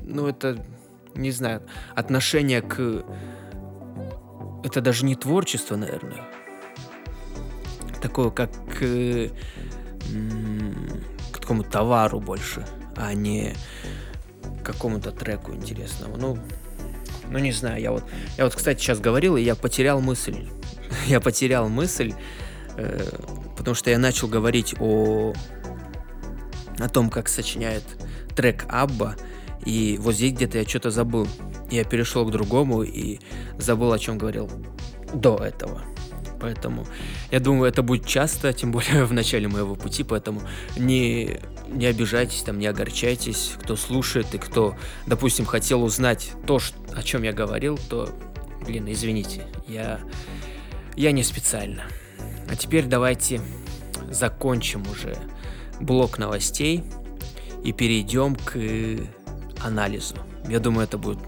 ну, 0.01 0.27
это, 0.27 0.65
не 1.15 1.31
знаю, 1.31 1.63
отношение 1.95 2.63
к... 2.63 3.05
Это 4.65 4.81
даже 4.81 5.05
не 5.05 5.15
творчество, 5.15 5.77
наверное. 5.77 6.23
Такое, 8.01 8.31
как 8.31 8.51
к 8.79 9.31
такому 11.53 11.65
товару 11.65 12.19
больше, 12.19 12.67
а 12.97 13.13
не 13.13 13.55
какому-то 14.65 15.11
треку 15.11 15.53
интересному. 15.53 16.17
Ну, 16.17 16.39
ну 17.29 17.39
не 17.39 17.53
знаю, 17.53 17.83
я 17.83 17.93
вот, 17.93 18.05
я 18.39 18.45
вот, 18.45 18.55
кстати, 18.55 18.81
сейчас 18.81 19.01
говорил, 19.01 19.37
и 19.37 19.43
я 19.43 19.55
потерял 19.55 20.01
мысль. 20.01 20.49
я 21.09 21.21
потерял 21.21 21.69
мысль, 21.69 22.15
э, 22.79 23.07
потому 23.55 23.75
что 23.75 23.91
я 23.91 23.99
начал 23.99 24.29
говорить 24.29 24.75
о, 24.81 25.35
о 26.79 26.89
том, 26.89 27.11
как 27.11 27.29
сочиняет 27.29 27.85
трек 28.35 28.65
Абба, 28.71 29.17
и 29.67 29.99
вот 30.01 30.15
здесь 30.15 30.33
где-то 30.33 30.57
я 30.57 30.65
что-то 30.67 30.91
забыл. 30.91 31.29
Я 31.73 31.85
перешел 31.85 32.27
к 32.27 32.31
другому 32.31 32.83
и 32.83 33.19
забыл, 33.59 33.93
о 33.93 33.99
чем 33.99 34.19
говорил 34.19 34.51
до 35.15 35.37
этого. 35.37 35.83
Поэтому 36.39 36.87
я 37.31 37.41
думаю, 37.41 37.71
это 37.71 37.83
будет 37.83 38.07
часто, 38.07 38.53
тем 38.53 38.73
более 38.73 39.05
в 39.07 39.13
начале 39.15 39.49
моего 39.49 39.75
пути, 39.75 40.03
поэтому 40.05 40.43
не, 40.77 41.41
не 41.69 41.87
обижайтесь, 41.87 42.43
там, 42.43 42.59
не 42.59 42.67
огорчайтесь, 42.67 43.55
кто 43.63 43.75
слушает 43.77 44.35
и 44.35 44.39
кто, 44.39 44.77
допустим, 45.07 45.47
хотел 45.47 45.83
узнать 45.83 46.33
то, 46.47 46.61
о 46.95 47.03
чем 47.03 47.23
я 47.23 47.33
говорил, 47.33 47.79
то, 47.89 48.11
блин, 48.67 48.85
извините, 48.91 49.47
я, 49.67 49.99
я 50.95 51.11
не 51.13 51.23
специально. 51.23 51.85
А 52.51 52.55
теперь 52.55 52.85
давайте 52.85 53.41
закончим 54.11 54.83
уже 54.91 55.17
блок 55.81 56.19
новостей 56.19 56.85
и 57.65 57.73
перейдем 57.73 58.37
к 58.37 58.59
анализу. 59.65 60.17
Я 60.49 60.59
думаю, 60.59 60.85
это 60.85 60.99
будет... 60.99 61.19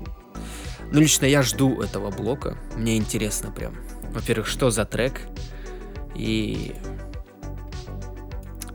Ну, 0.94 1.00
лично 1.00 1.26
я 1.26 1.42
жду 1.42 1.83
этого 1.83 2.12
блока. 2.12 2.57
Мне 2.76 2.96
интересно 2.96 3.50
прям. 3.50 3.74
Во-первых, 4.12 4.46
что 4.46 4.70
за 4.70 4.85
трек? 4.85 5.22
И... 6.14 6.72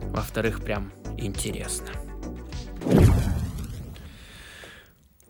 Во-вторых, 0.02 0.62
прям 0.62 0.92
интересно. 1.16 1.88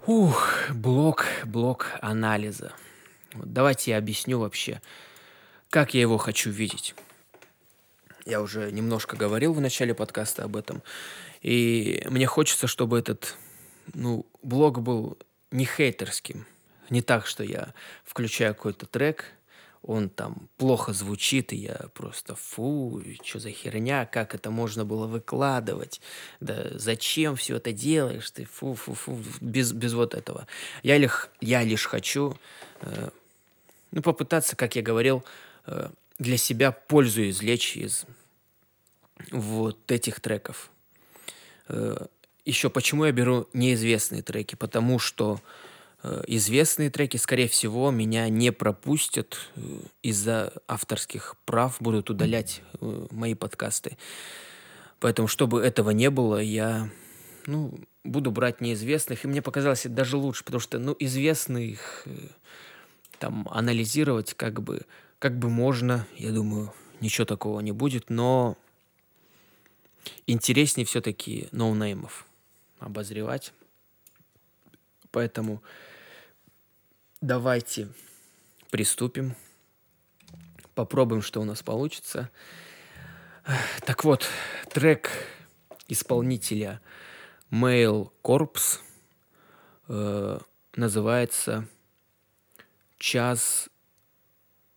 Ух, 0.05 0.49
блок, 0.75 1.27
блок 1.45 1.87
анализа. 2.03 2.73
Вот 3.35 3.53
давайте 3.53 3.93
я 3.93 3.99
объясню 3.99 4.41
вообще, 4.41 4.83
как 5.69 5.95
я 5.95 6.01
его 6.01 6.19
хочу 6.19 6.51
видеть. 6.51 6.97
Я 8.27 8.43
уже 8.43 8.73
немножко 8.73 9.17
говорил 9.17 9.53
в 9.53 9.61
начале 9.61 9.95
подкаста 9.95 10.43
об 10.43 10.57
этом. 10.57 10.83
И 11.41 12.05
мне 12.11 12.27
хочется, 12.27 12.67
чтобы 12.67 12.99
этот 12.99 13.37
ну, 13.95 14.27
блог 14.43 14.81
был 14.81 15.17
не 15.53 15.67
хейтерским. 15.67 16.47
Не 16.91 17.03
так, 17.03 17.27
что 17.27 17.45
я 17.45 17.73
включаю 18.05 18.55
какой-то 18.55 18.85
трек, 18.85 19.33
он 19.83 20.11
там 20.11 20.49
плохо 20.59 20.93
звучит, 20.93 21.53
и 21.53 21.57
я 21.57 21.89
просто 21.95 22.35
фу, 22.35 23.03
что 23.25 23.39
за 23.39 23.51
херня, 23.51 24.05
как 24.05 24.35
это 24.35 24.51
можно 24.51 24.85
было 24.85 25.07
выкладывать, 25.07 26.01
да 26.41 26.67
зачем 26.73 27.37
все 27.37 27.57
это 27.57 27.73
делаешь 27.73 28.31
ты, 28.31 28.45
фу, 28.45 28.75
фу, 28.75 28.95
фу, 28.95 29.19
без, 29.41 29.73
без 29.73 29.95
вот 29.95 30.15
этого. 30.15 30.47
Я 30.83 30.99
лишь, 30.99 31.29
я 31.41 31.63
лишь 31.63 31.87
хочу, 31.87 32.37
э, 32.83 33.11
ну, 33.93 34.03
попытаться, 34.03 34.55
как 34.55 34.77
я 34.77 34.83
говорил, 34.83 35.25
э, 35.67 35.89
для 36.19 36.37
себя 36.37 36.73
пользу 36.73 37.27
извлечь 37.29 37.77
из 37.77 38.05
вот 39.31 39.91
этих 39.91 40.21
треков. 40.21 40.71
Э, 41.69 42.07
еще 42.45 42.69
почему 42.69 43.07
я 43.07 43.13
беру 43.13 43.49
неизвестные 43.55 44.23
треки? 44.23 44.57
Потому 44.57 44.99
что 44.99 45.41
Э, 45.41 45.45
известные 46.27 46.91
треки, 46.91 47.17
скорее 47.17 47.49
всего, 47.49 47.91
меня 47.91 48.29
не 48.29 48.53
пропустят 48.53 49.39
э, 49.57 49.61
из-за 50.03 50.53
авторских 50.67 51.37
прав, 51.45 51.77
будут 51.81 52.11
удалять 52.11 52.63
э, 52.81 53.07
мои 53.11 53.35
подкасты. 53.35 53.99
Поэтому, 54.99 55.29
чтобы 55.29 55.63
этого 55.63 55.91
не 55.91 56.11
было, 56.11 56.39
я 56.39 56.91
ну, 57.47 57.79
буду 58.05 58.31
брать 58.31 58.61
неизвестных. 58.61 59.25
И 59.25 59.29
мне 59.29 59.43
показалось 59.43 59.87
это 59.87 59.95
даже 59.95 60.17
лучше, 60.17 60.45
потому 60.45 60.61
что 60.61 60.79
ну, 60.79 60.97
известных 60.99 62.07
там 63.19 63.47
анализировать 63.51 64.35
как 64.35 64.63
бы, 64.63 64.81
как 65.19 65.39
бы 65.39 65.51
можно, 65.51 66.07
я 66.17 66.33
думаю, 66.33 66.73
ничего 67.01 67.27
такого 67.27 67.61
не 67.61 67.73
будет, 67.73 68.09
но 68.09 68.57
интереснее 70.27 70.87
все-таки 70.87 71.49
ноунеймов 71.53 72.27
обозревать. 72.79 73.53
Поэтому 75.11 75.63
Давайте 77.21 77.89
приступим. 78.71 79.37
Попробуем, 80.75 81.21
что 81.21 81.43
у 81.43 81.45
нас 81.45 81.63
получится. 81.63 82.31
Так 83.85 84.05
вот, 84.05 84.27
трек 84.71 85.11
исполнителя 85.87 86.81
Mail 87.51 88.11
Corps 88.23 88.79
э, 89.89 90.39
называется 90.77 91.69
«Час, 92.97 93.69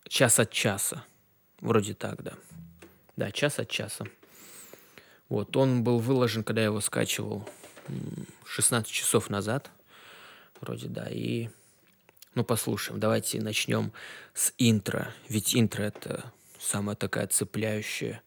«Час 0.06 0.38
от 0.38 0.50
часа». 0.50 1.02
Вроде 1.60 1.94
так, 1.94 2.22
да. 2.22 2.34
Да, 3.16 3.32
«Час 3.32 3.58
от 3.58 3.70
часа». 3.70 4.04
Вот, 5.30 5.56
он 5.56 5.82
был 5.82 5.98
выложен, 5.98 6.44
когда 6.44 6.60
я 6.60 6.66
его 6.66 6.82
скачивал 6.82 7.48
16 8.44 8.90
часов 8.90 9.30
назад. 9.30 9.70
Вроде, 10.60 10.88
да, 10.88 11.08
и 11.08 11.48
Ну, 12.34 12.44
послушаем. 12.44 12.98
Давайте 12.98 13.40
начнем 13.40 13.92
с 14.32 14.52
интро. 14.58 15.12
Ведь 15.28 15.54
интро— 15.54 15.82
это 15.84 16.32
самая 16.58 16.96
такая 16.96 17.26
цепляющая... 17.26 18.22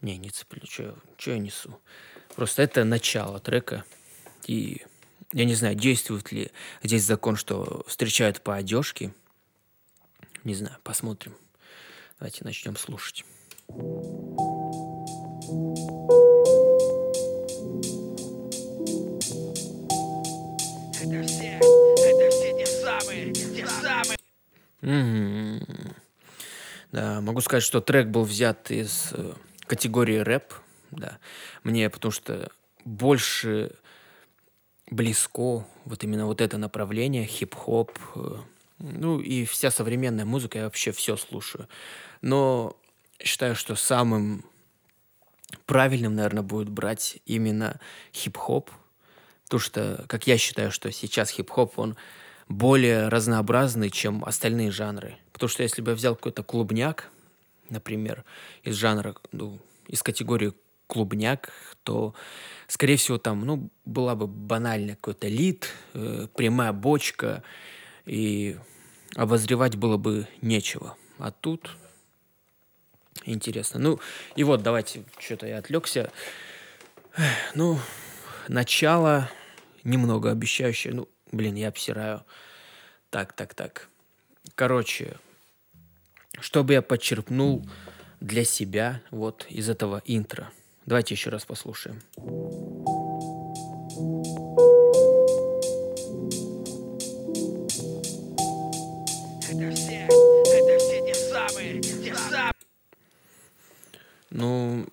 Не, 0.00 0.16
не 0.16 0.30
цеплю. 0.30 0.62
Что 0.66 1.30
я 1.30 1.38
несу? 1.38 1.78
Просто 2.34 2.62
это 2.62 2.84
начало 2.84 3.38
трека. 3.38 3.84
И 4.46 4.82
я 5.32 5.44
не 5.44 5.54
знаю, 5.54 5.74
действует 5.74 6.32
ли 6.32 6.50
здесь 6.82 7.04
закон, 7.04 7.36
что 7.36 7.84
встречают 7.86 8.40
по 8.40 8.56
одежке. 8.56 9.14
Не 10.42 10.54
знаю, 10.54 10.76
посмотрим. 10.82 11.36
Давайте 12.18 12.44
начнем 12.44 12.76
слушать. 12.76 13.24
Самые, 23.02 23.32
те 23.32 23.66
самые. 23.66 24.18
Mm-hmm. 24.82 25.96
Да, 26.92 27.20
могу 27.20 27.40
сказать, 27.40 27.62
что 27.62 27.80
трек 27.80 28.08
был 28.08 28.24
взят 28.24 28.70
из 28.70 29.10
э, 29.12 29.34
категории 29.66 30.18
рэп, 30.18 30.52
да. 30.90 31.18
Мне 31.64 31.88
потому 31.88 32.12
что 32.12 32.50
больше 32.84 33.72
близко 34.90 35.64
вот 35.84 36.04
именно 36.04 36.26
вот 36.26 36.40
это 36.40 36.58
направление, 36.58 37.26
хип-хоп, 37.26 37.98
э, 38.16 38.36
ну 38.78 39.20
и 39.20 39.44
вся 39.44 39.70
современная 39.70 40.24
музыка, 40.24 40.58
я 40.58 40.64
вообще 40.64 40.92
все 40.92 41.16
слушаю. 41.16 41.68
Но 42.20 42.76
считаю, 43.22 43.54
что 43.54 43.74
самым 43.74 44.44
правильным, 45.66 46.14
наверное, 46.14 46.42
будет 46.42 46.68
брать 46.68 47.18
именно 47.24 47.80
хип-хоп, 48.12 48.70
потому 49.44 49.60
что, 49.60 50.04
как 50.08 50.26
я 50.26 50.36
считаю, 50.36 50.70
что 50.70 50.90
сейчас 50.90 51.30
хип-хоп, 51.30 51.78
он 51.78 51.96
более 52.52 53.08
разнообразный, 53.08 53.90
чем 53.90 54.24
остальные 54.24 54.70
жанры. 54.70 55.16
Потому 55.32 55.48
что 55.48 55.62
если 55.62 55.82
бы 55.82 55.90
я 55.92 55.96
взял 55.96 56.14
какой-то 56.14 56.42
клубняк, 56.42 57.10
например, 57.68 58.24
из 58.62 58.76
жанра, 58.76 59.14
ну, 59.32 59.58
из 59.88 60.02
категории 60.02 60.52
клубняк, 60.86 61.50
то, 61.84 62.14
скорее 62.68 62.96
всего, 62.96 63.18
там, 63.18 63.44
ну, 63.44 63.70
была 63.84 64.14
бы 64.14 64.26
банальная 64.26 64.94
какой-то 64.94 65.28
лид, 65.28 65.70
э, 65.94 66.28
прямая 66.34 66.72
бочка, 66.72 67.42
и 68.04 68.58
обозревать 69.16 69.76
было 69.76 69.96
бы 69.96 70.26
нечего. 70.40 70.96
А 71.18 71.30
тут 71.30 71.70
интересно. 73.24 73.80
Ну, 73.80 74.00
и 74.36 74.44
вот, 74.44 74.62
давайте, 74.62 75.04
что-то 75.18 75.46
я 75.46 75.58
отвлекся. 75.58 76.12
Ну, 77.54 77.78
начало 78.48 79.30
немного 79.84 80.30
обещающее. 80.30 80.94
Ну, 80.94 81.08
блин, 81.32 81.56
я 81.56 81.68
обсираю. 81.68 82.24
Так, 83.10 83.32
так, 83.32 83.54
так. 83.54 83.88
Короче, 84.54 85.16
чтобы 86.40 86.74
я 86.74 86.82
подчерпнул 86.82 87.66
для 88.20 88.44
себя 88.44 89.02
вот 89.10 89.46
из 89.48 89.68
этого 89.68 90.02
интро. 90.04 90.50
Давайте 90.86 91.14
еще 91.14 91.30
раз 91.30 91.44
послушаем. 91.44 92.00
Это 99.48 99.74
все, 99.74 100.06
это 100.06 100.78
все 100.78 101.06
те 101.06 101.14
самые, 101.14 101.80
те 101.80 102.14
самые. 102.14 102.52
Ну, 104.30 104.86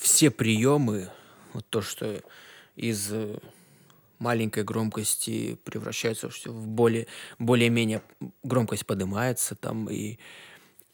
все 0.00 0.30
приемы, 0.30 1.10
вот 1.52 1.66
то, 1.68 1.82
что 1.82 2.22
из 2.76 3.12
э, 3.12 3.38
маленькой 4.22 4.62
громкости 4.62 5.58
превращается 5.64 6.30
в 6.46 6.66
более, 6.68 7.06
более-менее 7.38 8.02
громкость 8.42 8.86
поднимается 8.86 9.54
там 9.54 9.90
и 9.90 10.18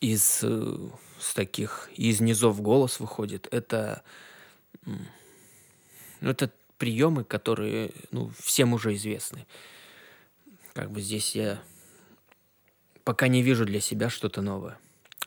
из 0.01 0.41
э, 0.43 0.89
с 1.21 1.35
таких 1.35 1.91
из 1.95 2.21
низов 2.21 2.61
голос 2.63 3.01
выходит. 3.01 3.47
Это 3.51 4.03
ну, 6.21 6.31
это 6.31 6.51
приемы, 6.79 7.25
которые 7.25 7.91
ну, 8.11 8.33
всем 8.43 8.73
уже 8.73 8.95
известны. 8.95 9.47
Как 10.73 10.91
бы 10.91 11.01
здесь 11.01 11.35
я 11.35 11.61
пока 13.05 13.29
не 13.29 13.43
вижу 13.43 13.67
для 13.67 13.81
себя 13.81 14.09
что-то 14.09 14.41
новое. 14.41 14.79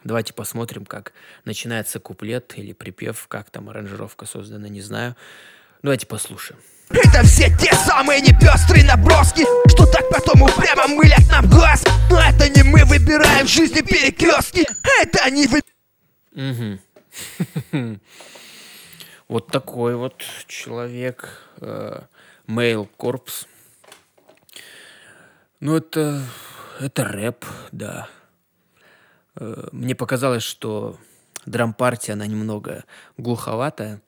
Давайте 0.04 0.34
посмотрим, 0.34 0.86
как 0.86 1.14
начинается 1.46 2.00
куплет 2.00 2.58
или 2.58 2.74
припев, 2.74 3.28
как 3.28 3.52
там 3.52 3.70
аранжировка 3.70 4.26
создана, 4.26 4.68
не 4.68 4.82
знаю. 4.82 5.16
Давайте 5.84 6.08
послушаем. 6.08 6.60
Это 6.94 7.24
все 7.24 7.56
те 7.58 7.74
самые 7.76 8.22
непестрые 8.22 8.86
наброски 8.86 9.46
Что 9.70 9.86
так 9.86 10.10
потом 10.10 10.44
упрямо 10.44 10.88
мылят 10.88 11.28
нам 11.30 11.50
глаз 11.50 11.84
Но 12.10 12.20
это 12.20 12.50
не 12.50 12.64
мы 12.64 12.86
выбираем 12.86 13.46
в 13.46 13.50
жизни 13.50 13.82
перекрестки 13.82 14.68
Это 15.02 15.24
они 15.24 15.48
вы... 15.48 15.62
Угу. 16.34 16.80
Вот 19.28 19.48
такой 19.48 19.96
вот 19.96 20.26
человек. 20.48 21.48
Мейл 22.48 22.86
Корпс. 22.98 23.48
Ну, 25.62 25.78
это... 25.78 26.22
Это 26.82 27.06
рэп, 27.06 27.46
да. 27.72 28.10
Э, 29.36 29.68
мне 29.72 29.94
показалось, 29.94 30.42
что 30.42 30.98
драм-партия, 31.46 32.14
она 32.14 32.26
немного 32.26 32.86
глуховатая. 33.18 34.02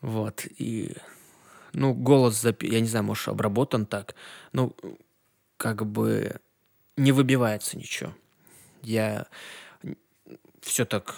Вот, 0.00 0.44
и 0.58 0.96
ну, 1.72 1.94
голос, 1.94 2.40
запи... 2.40 2.66
я 2.66 2.80
не 2.80 2.88
знаю, 2.88 3.04
может, 3.04 3.28
обработан 3.28 3.86
так, 3.86 4.14
ну, 4.52 4.74
как 5.56 5.86
бы 5.86 6.40
не 6.96 7.12
выбивается 7.12 7.76
ничего. 7.76 8.14
Я 8.82 9.26
все 10.60 10.84
так, 10.84 11.14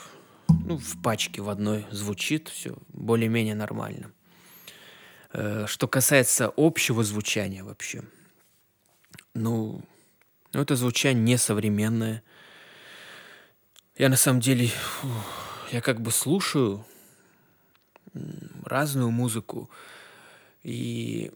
ну, 0.49 0.79
в 0.79 1.03
пачке 1.03 1.43
в 1.43 1.49
одной 1.49 1.87
звучит, 1.91 2.49
все 2.49 2.77
более-менее 2.89 3.55
нормально. 3.55 4.13
Э, 5.33 5.67
что 5.67 5.89
касается 5.89 6.53
общего 6.57 7.03
звучания 7.05 7.65
вообще, 7.65 8.03
ну, 9.35 9.83
ну 10.53 10.61
это 10.61 10.77
звучание 10.77 11.23
несовременное. 11.23 12.23
Я 13.97 14.09
на 14.09 14.17
самом 14.17 14.41
деле, 14.41 14.71
я 15.71 15.81
как 15.81 16.01
бы 16.01 16.11
слушаю 16.11 16.85
разную 18.65 19.11
музыку, 19.11 19.71
и 20.63 21.33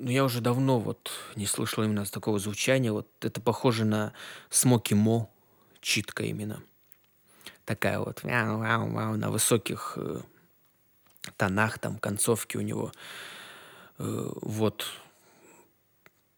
ну, 0.00 0.10
я 0.10 0.24
уже 0.24 0.40
давно 0.40 0.78
вот 0.78 1.10
не 1.36 1.46
слышал 1.46 1.84
именно 1.84 2.06
такого 2.06 2.38
звучания. 2.38 2.90
Вот 2.90 3.06
это 3.20 3.40
похоже 3.40 3.84
на 3.84 4.14
Смоки 4.48 4.94
Мо, 4.94 5.28
читка 5.80 6.24
именно. 6.24 6.62
Такая 7.66 7.98
вот 7.98 8.24
мяу, 8.24 8.62
мяу, 8.62 8.88
мяу, 8.88 9.16
на 9.16 9.30
высоких 9.30 9.94
э, 9.96 10.20
тонах, 11.36 11.78
там, 11.78 11.98
концовки 11.98 12.56
у 12.56 12.62
него. 12.62 12.92
Э, 13.98 14.32
вот. 14.40 14.86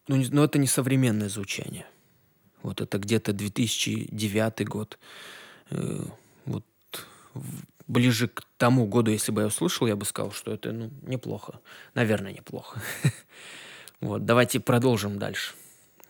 Ну, 0.09 0.17
не, 0.17 0.27
ну, 0.29 0.43
это 0.43 0.59
не 0.59 0.67
современное 0.67 1.29
звучание. 1.29 1.85
Вот 2.63 2.81
это 2.81 2.97
где-то 2.97 3.31
2009 3.31 4.67
год. 4.67 4.99
Э, 5.69 6.03
вот 6.45 6.65
ближе 7.87 8.27
к 8.27 8.43
тому 8.57 8.85
году, 8.85 9.11
если 9.11 9.31
бы 9.31 9.41
я 9.41 9.47
услышал, 9.47 9.87
я 9.87 9.95
бы 9.95 10.05
сказал, 10.05 10.31
что 10.31 10.53
это 10.53 10.71
ну, 10.71 10.91
неплохо. 11.01 11.59
Наверное, 11.93 12.33
неплохо. 12.33 12.81
Вот, 14.01 14.25
давайте 14.25 14.59
продолжим 14.59 15.17
дальше. 15.17 15.53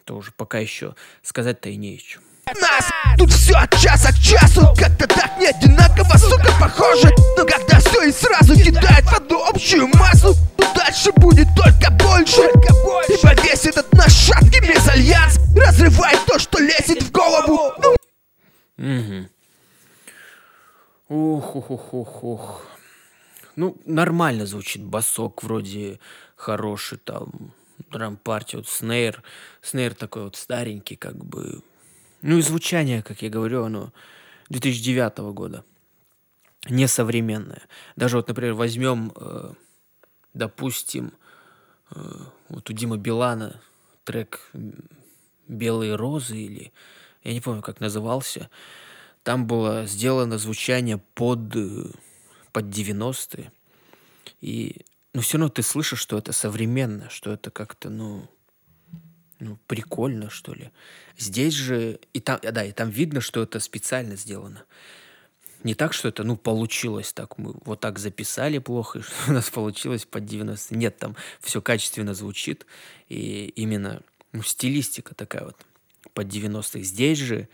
Тоже 0.03 0.31
пока 0.35 0.57
еще 0.57 0.95
сказать-то 1.21 1.69
и 1.69 1.75
не 1.75 1.93
еще. 1.93 2.21
Нас 2.59 2.89
тут 3.17 3.31
все 3.31 3.53
от 3.53 3.71
часа 3.79 4.11
к 4.11 4.19
часу 4.19 4.61
Как-то 4.77 5.07
так 5.07 5.37
не 5.39 5.47
одинаково, 5.47 6.17
сука, 6.17 6.51
похоже 6.59 7.09
Но 7.37 7.45
когда 7.45 7.79
все 7.79 8.03
и 8.03 8.11
сразу 8.11 8.55
кидает 8.55 9.05
в 9.05 9.13
одну 9.13 9.45
общую 9.45 9.87
массу 9.93 10.35
То 10.57 10.73
дальше 10.75 11.11
будет 11.13 11.47
только 11.55 11.89
больше 11.91 12.41
Ибо 12.41 13.41
весь 13.43 13.65
этот 13.65 13.91
наш 13.93 14.11
шаткий 14.11 14.59
мезальянс 14.59 15.39
Разрывает 15.55 16.19
то, 16.25 16.37
что 16.37 16.59
лезет 16.59 17.03
в 17.03 17.11
голову 17.11 17.71
ну... 17.81 17.95
Угу. 18.77 19.29
Ух, 21.09 21.55
ух, 21.55 21.71
ух, 21.71 21.93
ух, 21.93 22.23
ух. 22.23 22.67
Ну, 23.55 23.77
нормально 23.85 24.45
звучит 24.45 24.81
басок, 24.83 25.43
вроде 25.43 25.99
хороший 26.35 26.97
там, 26.97 27.53
драм-партия, 27.91 28.57
вот 28.57 28.67
снейр. 28.67 29.21
Снейр 29.61 29.93
такой 29.93 30.23
вот 30.23 30.37
старенький, 30.37 30.95
как 30.95 31.23
бы. 31.23 31.61
Ну 32.21 32.37
и 32.37 32.41
звучание, 32.41 33.03
как 33.03 33.21
я 33.21 33.29
говорю, 33.29 33.65
оно 33.65 33.91
2009 34.49 35.33
года. 35.33 35.65
Несовременное. 36.69 37.63
Даже 37.97 38.15
вот, 38.15 38.29
например, 38.29 38.53
возьмем, 38.53 39.11
э, 39.15 39.53
допустим, 40.33 41.11
э, 41.91 42.01
вот 42.47 42.69
у 42.69 42.73
Дима 42.73 42.95
Билана 42.95 43.59
трек 44.05 44.49
«Белые 45.49 45.95
розы» 45.95 46.37
или... 46.37 46.71
Я 47.23 47.33
не 47.33 47.41
помню, 47.41 47.61
как 47.61 47.81
назывался. 47.81 48.49
Там 49.23 49.47
было 49.47 49.85
сделано 49.85 50.37
звучание 50.37 50.97
под, 51.15 51.55
э, 51.55 51.85
под 52.51 52.65
90-е. 52.65 53.51
И, 54.41 54.85
но 55.13 55.21
все 55.21 55.37
равно 55.37 55.49
ты 55.49 55.63
слышишь, 55.63 55.99
что 55.99 56.17
это 56.17 56.33
современно, 56.33 57.09
что 57.09 57.31
это 57.31 57.49
как-то, 57.49 57.89
ну, 57.89 58.29
ну, 59.39 59.57
прикольно, 59.67 60.29
что 60.29 60.53
ли. 60.53 60.71
Здесь 61.17 61.53
же, 61.53 61.99
и 62.13 62.19
там, 62.19 62.39
да, 62.41 62.63
и 62.63 62.71
там 62.71 62.89
видно, 62.89 63.21
что 63.21 63.41
это 63.41 63.59
специально 63.59 64.15
сделано. 64.15 64.65
Не 65.63 65.75
так, 65.75 65.93
что 65.93 66.09
это, 66.09 66.25
ну, 66.25 66.35
получилось 66.35 67.13
так, 67.13 67.37
мы 67.37 67.55
вот 67.63 67.79
так 67.79 67.99
записали 67.99 68.57
плохо, 68.57 68.99
и 68.99 69.01
что 69.01 69.13
у 69.29 69.31
нас 69.33 69.49
получилось 69.49 70.05
под 70.05 70.25
90. 70.25 70.75
Нет, 70.75 70.97
там 70.97 71.15
все 71.39 71.61
качественно 71.61 72.13
звучит, 72.13 72.65
и 73.07 73.53
именно 73.55 74.01
ну, 74.33 74.43
стилистика 74.43 75.15
такая 75.15 75.45
вот 75.45 75.57
под 76.13 76.27
90-х. 76.27 76.79
Здесь 76.83 77.19
же 77.19 77.47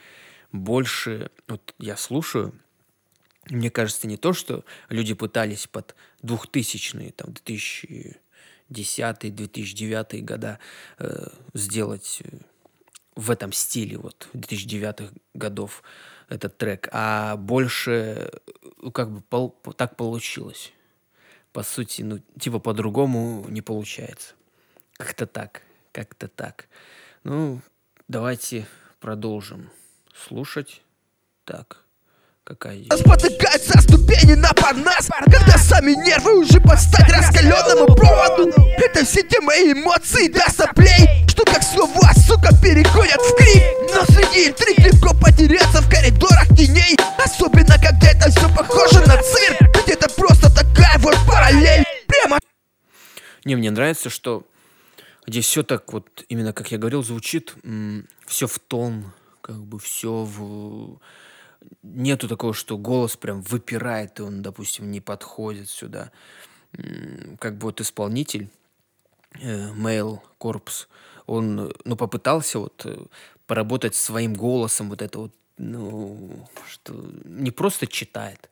больше, 0.51 1.31
вот 1.47 1.73
я 1.77 1.95
слушаю, 1.97 2.53
мне 3.49 3.69
кажется, 3.71 4.07
не 4.07 4.17
то, 4.17 4.33
что 4.33 4.65
люди 4.89 5.13
пытались 5.13 5.67
под 5.67 5.95
2000-е, 6.23 7.11
там, 7.11 7.31
2010-2009 8.69 10.21
года 10.21 10.59
э, 10.99 11.27
сделать 11.53 12.21
э, 12.23 12.37
в 13.15 13.31
этом 13.31 13.51
стиле, 13.51 13.97
вот, 13.97 14.29
2009 14.33 15.11
годов 15.33 15.83
этот 16.27 16.57
трек, 16.57 16.89
а 16.91 17.35
больше, 17.37 18.31
ну, 18.77 18.91
как 18.91 19.11
бы, 19.11 19.21
пол, 19.21 19.49
так 19.75 19.95
получилось. 19.95 20.71
По 21.51 21.63
сути, 21.63 22.03
ну, 22.03 22.19
типа, 22.39 22.59
по-другому 22.59 23.45
не 23.49 23.61
получается. 23.61 24.35
Как-то 24.93 25.25
так, 25.25 25.63
как-то 25.91 26.27
так. 26.27 26.67
Ну, 27.23 27.61
давайте 28.07 28.67
продолжим 28.99 29.71
слушать. 30.27 30.81
Так. 31.45 31.83
Какая 32.43 32.81
Спотыкаются 32.97 33.79
ступени 33.79 34.33
на 34.33 34.51
парнас 34.53 35.07
Когда 35.25 35.55
сами 35.57 35.91
нервы 35.91 36.39
уже 36.39 36.59
подстать 36.59 37.07
раскаленному 37.07 37.95
проводу. 37.95 38.51
Это 38.77 39.05
все 39.05 39.21
те 39.21 39.39
мои 39.41 39.73
эмоции 39.73 40.29
до 40.29 40.49
соплей 40.49 41.27
Что 41.27 41.45
как 41.45 41.61
слова, 41.61 42.11
сука, 42.15 42.49
переходят 42.59 43.21
в 43.21 43.35
крик 43.35 43.63
Но 43.93 44.03
среди 44.05 44.49
интриг 44.49 44.79
легко 44.79 45.13
потеряться 45.13 45.81
в 45.81 45.89
коридорах 45.89 46.47
теней. 46.57 46.97
Особенно, 47.23 47.75
когда 47.75 48.09
это 48.09 48.31
все 48.31 48.49
похоже 48.55 48.99
на 49.05 49.21
цирк. 49.21 49.83
Где 49.83 49.93
это 49.93 50.09
просто 50.09 50.49
такая 50.53 50.97
вот 50.97 51.15
параллель. 51.27 51.85
Прямо. 52.07 52.39
Не, 53.45 53.55
мне 53.57 53.69
нравится, 53.69 54.09
что 54.09 54.43
здесь 55.27 55.45
все 55.45 55.61
так 55.61 55.93
вот, 55.93 56.25
именно 56.29 56.53
как 56.53 56.71
я 56.71 56.79
говорил, 56.79 57.03
звучит 57.03 57.53
все 58.25 58.47
в 58.47 58.57
тон, 58.59 59.11
как 59.49 59.63
бы 59.63 59.79
все 59.79 60.25
в 60.25 60.99
нету 61.81 62.27
такого, 62.27 62.53
что 62.53 62.77
голос 62.77 63.17
прям 63.17 63.41
выпирает, 63.41 64.19
и 64.19 64.21
он, 64.21 64.43
допустим, 64.43 64.91
не 64.91 65.01
подходит 65.01 65.69
сюда. 65.69 66.11
Как 67.39 67.57
бы 67.57 67.65
вот 67.65 67.81
исполнитель, 67.81 68.47
э, 69.41 69.71
Mail 69.71 70.19
Corps, 70.39 70.87
он, 71.25 71.73
ну, 71.83 71.95
попытался 71.95 72.59
вот 72.59 72.85
э, 72.85 72.95
поработать 73.47 73.95
своим 73.95 74.35
голосом, 74.35 74.89
вот 74.89 75.01
это 75.01 75.17
вот, 75.17 75.33
ну, 75.57 76.47
что 76.67 76.93
не 77.25 77.49
просто 77.49 77.87
читает, 77.87 78.51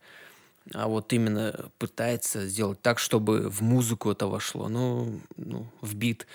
а 0.73 0.87
вот 0.87 1.13
именно 1.13 1.69
пытается 1.77 2.47
сделать 2.47 2.81
так, 2.81 2.97
чтобы 2.97 3.51
в 3.51 3.61
музыку 3.61 4.09
это 4.09 4.25
вошло, 4.25 4.67
ну, 4.67 5.21
ну 5.35 5.67
в 5.81 5.93
бит. 5.93 6.25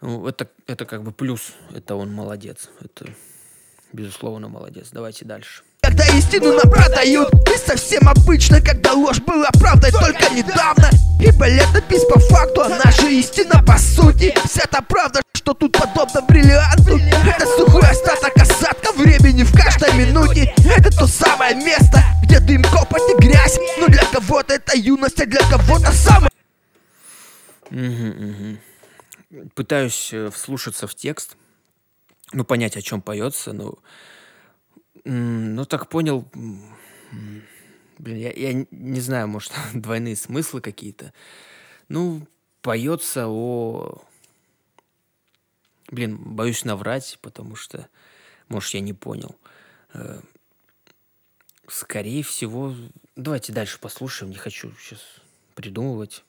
Ну, 0.00 0.26
это, 0.26 0.48
это 0.66 0.86
как 0.86 1.02
бы 1.02 1.12
плюс, 1.12 1.52
это 1.74 1.96
он 1.96 2.14
молодец, 2.14 2.70
это 2.80 3.14
безусловно 3.92 4.48
молодец. 4.48 4.88
Давайте 4.92 5.24
дальше. 5.24 5.62
Когда 5.82 6.04
истину 6.08 6.52
нам 6.52 6.70
продают 6.70 7.32
И 7.48 7.58
совсем 7.58 8.06
обычно, 8.08 8.60
когда 8.60 8.92
ложь 8.92 9.20
была 9.20 9.48
правдой 9.52 9.90
только 9.92 10.32
недавно. 10.34 10.90
Ибо 11.20 11.48
летопись 11.48 12.04
по 12.04 12.18
факту, 12.20 12.62
а 12.62 12.68
наша 12.68 13.08
истина 13.08 13.62
по 13.66 13.78
сути. 13.78 14.34
Вся 14.44 14.66
та 14.70 14.80
правда, 14.80 15.20
что 15.34 15.54
тут 15.54 15.72
подобно 15.72 16.22
бриллианту. 16.22 16.98
Это 16.98 17.46
сухой 17.56 17.82
остаток 17.82 18.36
осадка 18.36 18.92
времени 18.92 19.42
в 19.42 19.52
каждой 19.52 19.92
минуте. 19.94 20.54
Это 20.64 20.90
то 20.90 21.06
самое 21.06 21.54
место, 21.54 22.02
где 22.22 22.40
дым, 22.40 22.62
копоть 22.62 23.02
и 23.10 23.20
грязь. 23.20 23.58
Но 23.78 23.88
для 23.88 24.04
кого-то 24.04 24.54
это 24.54 24.76
юность, 24.76 25.20
а 25.20 25.26
для 25.26 25.40
кого-то 25.40 25.92
самое. 25.92 26.30
Угу, 27.70 27.80
угу. 27.80 29.48
Пытаюсь 29.54 30.10
э, 30.12 30.30
вслушаться 30.34 30.86
в 30.86 30.94
текст, 30.94 31.36
ну, 32.32 32.44
понять, 32.44 32.76
о 32.76 32.82
чем 32.82 33.02
поется, 33.02 33.52
но 33.52 33.78
ну, 35.04 35.64
так 35.64 35.88
понял. 35.88 36.28
Блин, 37.98 38.16
я, 38.16 38.32
я 38.32 38.66
не 38.70 39.00
знаю, 39.00 39.28
может, 39.28 39.52
двойные 39.74 40.16
смыслы 40.16 40.60
какие-то. 40.60 41.12
Ну, 41.88 42.26
поется 42.62 43.26
о... 43.28 44.02
Блин, 45.88 46.16
боюсь 46.16 46.64
наврать, 46.64 47.18
потому 47.20 47.56
что, 47.56 47.88
может, 48.48 48.72
я 48.74 48.80
не 48.80 48.92
понял. 48.92 49.36
Э, 49.92 50.20
скорее 51.66 52.22
всего... 52.22 52.74
Давайте 53.16 53.52
дальше 53.52 53.80
послушаем. 53.80 54.30
Не 54.30 54.38
хочу 54.38 54.72
сейчас 54.78 55.00
придумывать. 55.54 56.24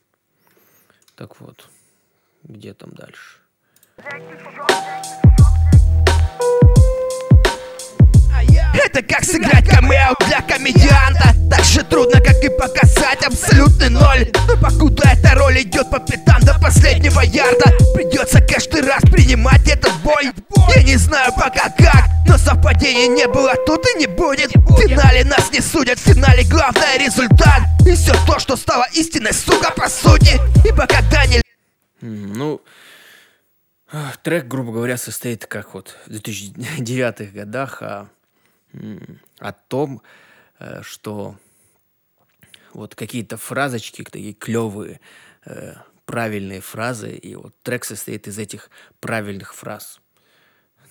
Так 1.15 1.39
вот, 1.39 1.69
где 2.43 2.73
там 2.73 2.91
дальше? 2.91 3.37
Это 8.85 9.01
как 9.01 9.23
сыграть 9.23 9.67
камео 9.67 10.15
для 10.27 10.41
комедианта? 10.41 11.35
Так 11.49 11.63
же 11.63 11.83
трудно, 11.83 12.19
как 12.21 12.43
и 12.43 12.49
показать 12.49 13.23
абсолютный 13.23 13.89
ноль. 13.89 14.31
Но 14.47 14.57
покуда 14.57 15.09
эта 15.09 15.35
роль 15.35 15.61
идет 15.61 15.89
по 15.89 15.99
пятам 15.99 16.41
до 16.41 16.57
последнего 16.59 17.21
ярда 17.21 17.71
Придется 17.93 18.41
каждый 18.41 18.81
раз 18.81 19.01
принимать 19.03 19.67
этот 19.67 19.93
бой. 20.01 20.31
Я 20.75 20.83
не 20.83 20.95
знаю 20.95 21.31
пока 21.33 21.69
как, 21.69 22.05
но 22.27 22.37
совпадений 22.37 23.07
не 23.07 23.27
было 23.27 23.53
тут 23.65 23.85
и 23.87 23.99
не 23.99 24.07
будет. 24.07 24.51
В 24.55 24.81
финале 24.81 25.23
нас 25.25 25.51
не 25.51 25.61
судят, 25.61 25.99
в 25.99 26.03
финале 26.03 26.43
главное 26.43 26.97
результат. 26.97 27.61
И 27.85 27.93
все 27.93 28.13
то, 28.25 28.39
что 28.39 28.55
стало 28.55 28.85
истиной, 28.93 29.33
сука, 29.33 29.71
по 29.71 29.89
сути. 29.89 30.39
Ибо 30.67 30.87
когда 30.87 31.25
не... 31.25 31.41
Ну, 32.01 32.61
трек, 34.23 34.47
грубо 34.47 34.71
говоря, 34.71 34.97
состоит 34.97 35.45
как 35.45 35.73
вот 35.73 35.95
в 36.05 36.09
2009 36.09 37.33
годах, 37.33 37.81
а 37.81 38.07
о 39.39 39.51
том, 39.51 40.01
э, 40.59 40.81
что 40.81 41.37
вот 42.73 42.95
какие-то 42.95 43.37
фразочки 43.37 44.03
такие 44.03 44.33
клевые, 44.33 44.99
э, 45.45 45.75
правильные 46.05 46.61
фразы, 46.61 47.11
и 47.11 47.35
вот 47.35 47.53
трек 47.63 47.85
состоит 47.85 48.27
из 48.27 48.37
этих 48.37 48.69
правильных 48.99 49.53
фраз. 49.53 49.99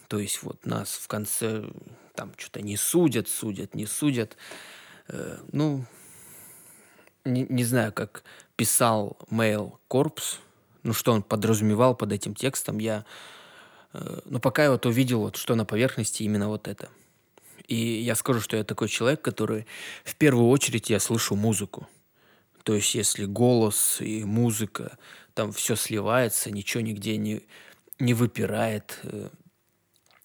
То 0.09 0.19
есть 0.19 0.43
вот 0.43 0.67
нас 0.67 0.93
в 0.93 1.07
конце 1.09 1.65
там 2.15 2.33
что-то 2.37 2.61
не 2.63 2.77
судят, 2.77 3.29
судят, 3.29 3.75
не 3.75 3.87
судят. 3.87 4.37
Э, 5.09 5.39
ну, 5.53 5.85
не, 7.25 7.47
не 7.49 7.65
знаю, 7.65 7.93
как 7.93 8.25
писал 8.57 9.19
Mail 9.31 9.79
Corps, 9.89 10.39
ну, 10.83 10.93
что 10.93 11.13
он 11.13 11.23
подразумевал 11.23 11.95
под 11.95 12.13
этим 12.13 12.35
текстом, 12.35 12.79
я... 12.79 13.05
ну, 14.25 14.41
пока 14.41 14.65
я 14.65 14.71
вот 14.71 14.87
увидел, 14.87 15.21
вот, 15.21 15.37
что 15.37 15.55
на 15.55 15.67
поверхности 15.67 16.23
именно 16.23 16.49
вот 16.49 16.67
это– 16.67 16.89
и 17.71 18.03
я 18.03 18.17
скажу, 18.17 18.41
что 18.41 18.57
я 18.57 18.65
такой 18.65 18.89
человек, 18.89 19.23
который 19.23 19.65
в 20.05 20.17
первую 20.17 20.49
очередь 20.49 20.91
я 20.91 20.99
слышу 20.99 21.37
музыку. 21.37 21.89
То 22.65 22.75
есть 22.75 22.95
если 22.97 23.25
голос 23.25 24.01
и 24.01 24.25
музыка, 24.25 24.99
там 25.35 25.53
все 25.53 25.77
сливается, 25.77 26.51
ничего 26.51 26.83
нигде 26.83 27.17
не, 27.17 27.43
не 28.01 28.13
выпирает, 28.13 28.99
э, 29.05 29.29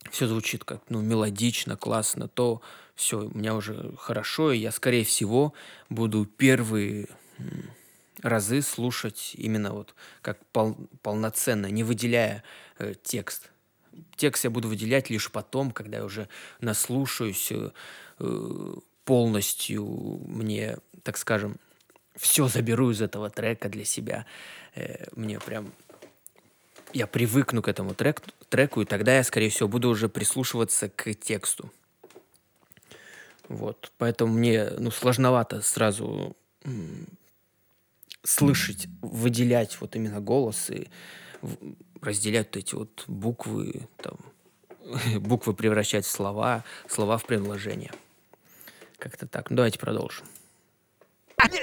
все 0.10 0.28
звучит 0.28 0.64
как 0.64 0.82
ну, 0.90 1.02
мелодично, 1.02 1.78
классно, 1.78 2.28
то 2.28 2.62
все, 2.96 3.20
у 3.20 3.38
меня 3.38 3.56
уже 3.56 3.94
хорошо, 3.98 4.52
и 4.52 4.58
я, 4.58 4.72
скорее 4.72 5.06
всего, 5.06 5.54
буду 5.88 6.26
первые 6.26 7.10
разы 8.24 8.64
слушать 8.64 9.34
именно 9.36 9.72
вот 9.72 9.94
как 10.24 10.44
пол, 10.48 10.76
полноценно, 11.04 11.68
не 11.68 11.84
выделяя 11.84 12.44
э, 12.80 12.96
текст 13.04 13.52
текст 14.16 14.44
я 14.44 14.50
буду 14.50 14.68
выделять 14.68 15.10
лишь 15.10 15.32
потом, 15.32 15.72
когда 15.72 15.98
я 15.98 16.06
уже 16.06 16.28
наслушаюсь 16.62 17.52
э, 17.52 17.72
э, 18.20 18.74
полностью, 19.04 19.86
мне, 20.26 20.78
так 21.04 21.18
скажем, 21.18 21.58
все 22.16 22.48
заберу 22.48 22.92
из 22.92 23.02
этого 23.02 23.30
трека 23.30 23.70
для 23.70 23.86
себя. 23.86 24.26
Э, 24.76 25.06
мне 25.16 25.40
прям... 25.40 25.72
Я 26.94 27.08
привыкну 27.08 27.62
к 27.62 27.68
этому 27.68 27.94
трек, 27.94 28.22
треку, 28.50 28.82
и 28.82 28.86
тогда 28.86 29.18
я, 29.18 29.24
скорее 29.24 29.50
всего, 29.50 29.68
буду 29.68 29.90
уже 29.90 30.08
прислушиваться 30.08 30.90
к 30.90 31.14
тексту. 31.14 31.72
Вот. 33.50 33.92
Поэтому 33.98 34.34
мне 34.34 34.70
ну, 34.78 34.92
сложновато 34.92 35.62
сразу 35.62 36.36
слышать, 38.24 38.88
выделять 39.02 39.80
вот 39.82 39.96
именно 39.96 40.20
голос 40.20 40.70
и 40.70 40.88
разделять 42.02 42.48
вот 42.48 42.58
эти 42.58 42.76
вот 42.76 43.04
буквы, 43.08 43.88
там, 43.98 44.18
буквы 45.20 45.54
превращать 45.54 46.06
в 46.06 46.10
слова, 46.10 46.64
слова 46.88 47.18
в 47.18 47.26
предложения. 47.26 47.92
Как-то 48.98 49.28
так. 49.28 49.50
Ну, 49.50 49.58
давайте 49.58 49.80
продолжим. 49.80 50.26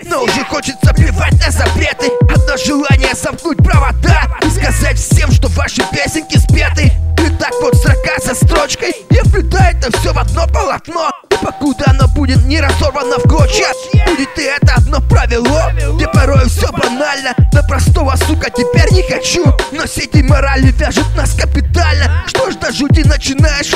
Но 0.04 0.24
уже 0.24 0.44
хочется 0.44 0.92
плевать 0.94 1.32
на 1.44 1.50
запреты 1.50 2.10
Одно 2.30 2.56
желание 2.58 3.14
замкнуть 3.14 3.58
провода 3.58 4.38
И 4.44 4.50
сказать 4.50 4.98
всем, 4.98 5.30
что 5.30 5.48
ваши 5.48 5.82
песенки 5.90 6.36
спеты 6.36 6.92
Ты 7.11 7.11
так 7.38 7.52
вот 7.60 7.74
строка 7.76 8.18
за 8.20 8.34
строчкой. 8.34 8.90
И 9.10 9.14
вплетает 9.28 9.76
это 9.78 9.98
все 9.98 10.12
в 10.12 10.18
одно 10.18 10.46
полотно. 10.46 11.10
И 11.30 11.44
покуда 11.44 11.84
оно 11.88 12.06
будет 12.14 12.44
не 12.46 12.60
разорвано 12.60 13.18
в 13.18 13.22
клочья. 13.22 13.68
Будет 14.06 14.38
и 14.38 14.42
это 14.42 14.74
одно 14.76 15.00
правило. 15.00 15.72
Где 15.96 16.08
порой 16.08 16.46
все 16.46 16.70
банально. 16.72 17.34
На 17.52 17.62
простого, 17.62 18.14
сука, 18.16 18.50
теперь 18.50 18.92
не 18.92 19.02
хочу. 19.02 19.44
Но 19.72 19.86
сети 19.86 20.22
морали 20.22 20.72
вяжут 20.72 21.16
нас 21.16 21.34
капитально. 21.34 22.24
Что 22.26 22.50
ж 22.50 22.56
до 22.56 22.72
жути 22.72 23.00
начинаешь? 23.06 23.74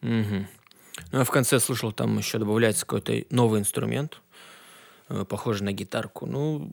Мгм. 0.00 0.48
Ну, 1.12 1.18
я 1.18 1.24
в 1.24 1.30
конце 1.30 1.60
слышал, 1.60 1.92
там 1.92 2.18
еще 2.18 2.38
добавляется 2.38 2.86
какой-то 2.86 3.12
новый 3.30 3.60
инструмент, 3.60 4.20
э, 5.08 5.24
похожий 5.28 5.64
на 5.64 5.72
гитарку. 5.72 6.26
Ну, 6.26 6.72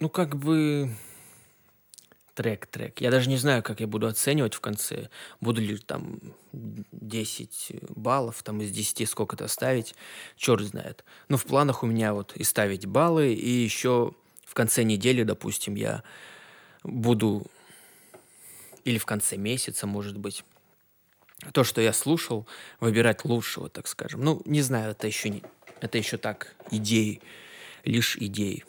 ну, 0.00 0.08
как 0.08 0.36
бы 0.36 0.90
трек-трек. 2.34 3.00
Я 3.00 3.10
даже 3.10 3.28
не 3.28 3.36
знаю, 3.36 3.62
как 3.62 3.80
я 3.80 3.86
буду 3.86 4.06
оценивать 4.06 4.54
в 4.54 4.60
конце. 4.60 5.08
Буду 5.40 5.60
ли 5.60 5.76
там 5.78 6.20
10 6.52 7.82
баллов, 7.90 8.42
там 8.42 8.60
из 8.60 8.70
10 8.70 9.08
сколько-то 9.08 9.48
ставить, 9.48 9.94
черт 10.36 10.62
знает. 10.62 11.04
Ну, 11.28 11.36
в 11.36 11.44
планах 11.44 11.82
у 11.82 11.86
меня 11.86 12.12
вот 12.12 12.36
и 12.36 12.44
ставить 12.44 12.86
баллы, 12.86 13.32
и 13.32 13.48
еще 13.48 14.12
в 14.44 14.54
конце 14.54 14.82
недели, 14.82 15.22
допустим, 15.22 15.74
я 15.74 16.02
буду 16.82 17.46
или 18.84 18.98
в 18.98 19.06
конце 19.06 19.36
месяца, 19.36 19.86
может 19.86 20.18
быть, 20.18 20.44
то, 21.52 21.64
что 21.64 21.80
я 21.80 21.92
слушал, 21.92 22.46
выбирать 22.80 23.24
лучшего, 23.24 23.68
так 23.68 23.86
скажем. 23.86 24.22
Ну, 24.22 24.42
не 24.44 24.62
знаю, 24.62 24.92
это 24.92 25.06
еще 25.06 25.30
не, 25.30 25.42
это 25.80 25.98
еще 25.98 26.16
так 26.16 26.54
идеи, 26.70 27.20
лишь 27.84 28.16
идеи. 28.16 28.64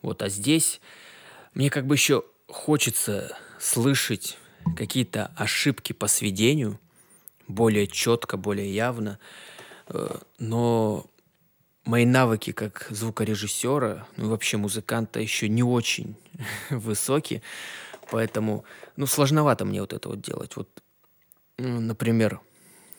Вот, 0.00 0.22
а 0.22 0.28
здесь 0.28 0.80
мне 1.54 1.70
как 1.70 1.86
бы 1.86 1.94
еще 1.94 2.24
хочется 2.52 3.36
слышать 3.58 4.38
какие-то 4.76 5.32
ошибки 5.36 5.92
по 5.92 6.06
сведению 6.06 6.78
более 7.48 7.86
четко, 7.86 8.36
более 8.36 8.72
явно, 8.72 9.18
Э, 9.92 10.18
но 10.38 11.06
мои 11.84 12.04
навыки 12.04 12.52
как 12.52 12.86
звукорежиссера, 12.90 14.06
ну 14.16 14.26
и 14.26 14.28
вообще 14.28 14.56
музыканта 14.56 15.20
еще 15.20 15.48
не 15.48 15.62
очень 15.62 16.16
высокие, 16.70 17.42
поэтому, 18.10 18.64
ну, 18.96 19.06
сложновато 19.06 19.64
мне 19.64 19.80
вот 19.80 19.92
это 19.92 20.08
вот 20.08 20.20
делать. 20.20 20.56
Вот 20.56 20.68
ну, 21.58 21.80
например, 21.80 22.40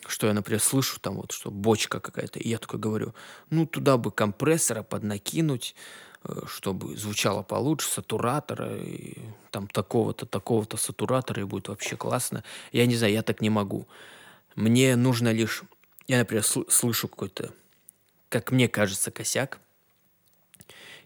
что 0.06 0.26
я, 0.26 0.34
например, 0.34 0.60
слышу 0.60 1.00
там 1.00 1.16
вот, 1.16 1.32
что 1.32 1.50
бочка 1.50 1.98
какая-то, 2.00 2.38
и 2.38 2.48
я 2.48 2.58
такой 2.58 2.78
говорю, 2.78 3.14
ну, 3.50 3.66
туда 3.66 3.96
бы 3.96 4.10
компрессора 4.10 4.82
поднакинуть, 4.82 5.74
чтобы 6.46 6.96
звучало 6.96 7.42
получше, 7.42 7.88
сатуратора, 7.88 8.76
и 8.76 9.18
там 9.50 9.68
такого-то, 9.68 10.26
такого-то 10.26 10.76
сатуратора, 10.76 11.42
и 11.42 11.44
будет 11.44 11.68
вообще 11.68 11.96
классно. 11.96 12.44
Я 12.72 12.86
не 12.86 12.96
знаю, 12.96 13.12
я 13.12 13.22
так 13.22 13.40
не 13.40 13.50
могу. 13.50 13.86
Мне 14.54 14.96
нужно 14.96 15.32
лишь, 15.32 15.62
я, 16.06 16.18
например, 16.18 16.42
сл- 16.42 16.70
слышу 16.70 17.08
какой-то, 17.08 17.52
как 18.28 18.50
мне 18.52 18.68
кажется, 18.68 19.10
косяк, 19.10 19.60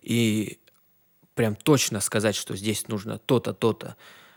и 0.02 0.58
прям 1.34 1.56
точно 1.56 2.00
сказать, 2.00 2.36
что 2.36 2.56
здесь 2.56 2.88
нужно 2.88 3.18
то-то, 3.18 3.52
то-то, 3.52 3.96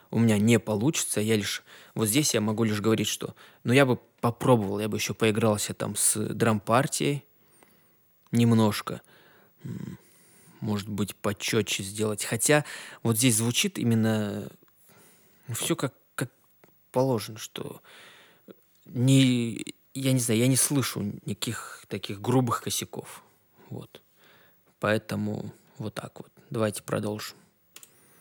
у 0.09 0.19
меня 0.19 0.37
не 0.37 0.59
получится. 0.59 1.21
Я 1.21 1.35
лишь 1.35 1.63
вот 1.95 2.07
здесь 2.07 2.33
я 2.33 2.41
могу 2.41 2.63
лишь 2.63 2.81
говорить, 2.81 3.07
что 3.07 3.35
ну 3.63 3.73
я 3.73 3.85
бы 3.85 3.97
попробовал, 4.19 4.79
я 4.79 4.89
бы 4.89 4.97
еще 4.97 5.13
поигрался 5.13 5.73
там 5.73 5.95
с 5.95 6.15
драм-партией 6.15 7.23
немножко. 8.31 9.01
Может 10.61 10.87
быть, 10.87 11.15
почетче 11.15 11.83
сделать. 11.83 12.23
Хотя 12.23 12.63
вот 13.03 13.17
здесь 13.17 13.35
звучит 13.35 13.77
именно 13.77 14.49
все 15.53 15.75
как, 15.75 15.93
как 16.15 16.29
положено, 16.91 17.37
что 17.37 17.81
не, 18.85 19.75
я 19.93 20.13
не 20.13 20.19
знаю, 20.19 20.39
я 20.39 20.47
не 20.47 20.55
слышу 20.55 21.01
никаких 21.25 21.85
таких 21.87 22.21
грубых 22.21 22.61
косяков. 22.61 23.23
Вот. 23.69 24.01
Поэтому 24.79 25.51
вот 25.77 25.95
так 25.95 26.19
вот. 26.19 26.31
Давайте 26.49 26.83
продолжим. 26.83 27.35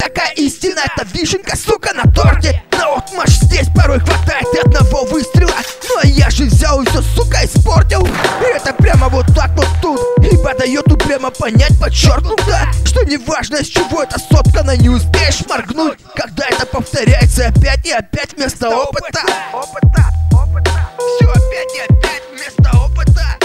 Такая 0.01 0.33
истина, 0.33 0.81
это 0.81 1.07
вишенка, 1.13 1.55
сука, 1.57 1.93
на 1.93 2.11
торте. 2.11 2.63
На 2.73 2.97
отмаш 2.97 3.29
здесь 3.29 3.69
порой 3.77 4.01
хватает 4.01 4.47
и 4.55 4.59
одного 4.59 5.05
выстрела. 5.05 5.53
Ну 5.87 5.99
а 6.03 6.07
я 6.07 6.31
же 6.31 6.45
взял 6.45 6.81
и 6.81 6.89
все, 6.89 7.03
сука, 7.03 7.45
испортил. 7.45 8.07
И 8.07 8.45
это 8.45 8.73
прямо 8.73 9.11
вот 9.11 9.27
так 9.35 9.51
вот 9.51 9.69
тут. 9.83 10.01
Ибо 10.25 10.55
дает 10.55 10.91
упрямо 10.91 11.31
понять, 11.31 11.79
подчеркнуто 11.79 12.67
Что 12.87 13.05
неважно, 13.05 13.57
из 13.57 13.67
чего 13.67 14.03
это 14.03 14.19
соткано, 14.19 14.75
не 14.75 14.89
успеешь 14.89 15.45
моргнуть. 15.47 15.99
Когда 16.17 16.47
это 16.49 16.65
повторяется 16.65 17.49
опять 17.49 17.85
и 17.85 17.91
опять 17.91 18.33
вместо 18.33 18.71
опыта. 18.71 19.21
Опыта, 19.53 20.05
опыта, 20.33 20.91
все 20.97 21.29
опять 21.29 21.75
и 21.77 21.93
опять 21.93 22.23
вместо 22.33 22.79
опыта. 22.79 23.37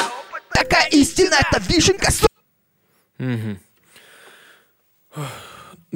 Такая 0.54 0.88
истина, 0.88 1.36
это 1.36 1.62
вишенка, 1.68 2.12
сука. 2.12 2.30
Мгм. 3.18 3.60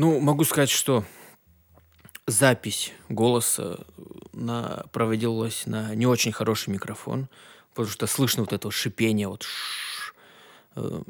Ну, 0.02 0.18
могу 0.22 0.46
сказать, 0.46 0.70
что 0.70 1.04
запись 2.26 2.94
голоса 3.10 3.86
на, 4.32 4.86
проводилась 4.94 5.66
на 5.66 5.94
не 5.94 6.06
очень 6.08 6.32
хороший 6.32 6.70
микрофон, 6.70 7.28
потому 7.72 7.90
что 7.90 8.08
слышно 8.08 8.44
вот 8.44 8.54
это 8.54 8.68
вот 8.68 8.74
шипение, 8.74 9.28
вот. 9.28 9.46
Э, 10.78 11.02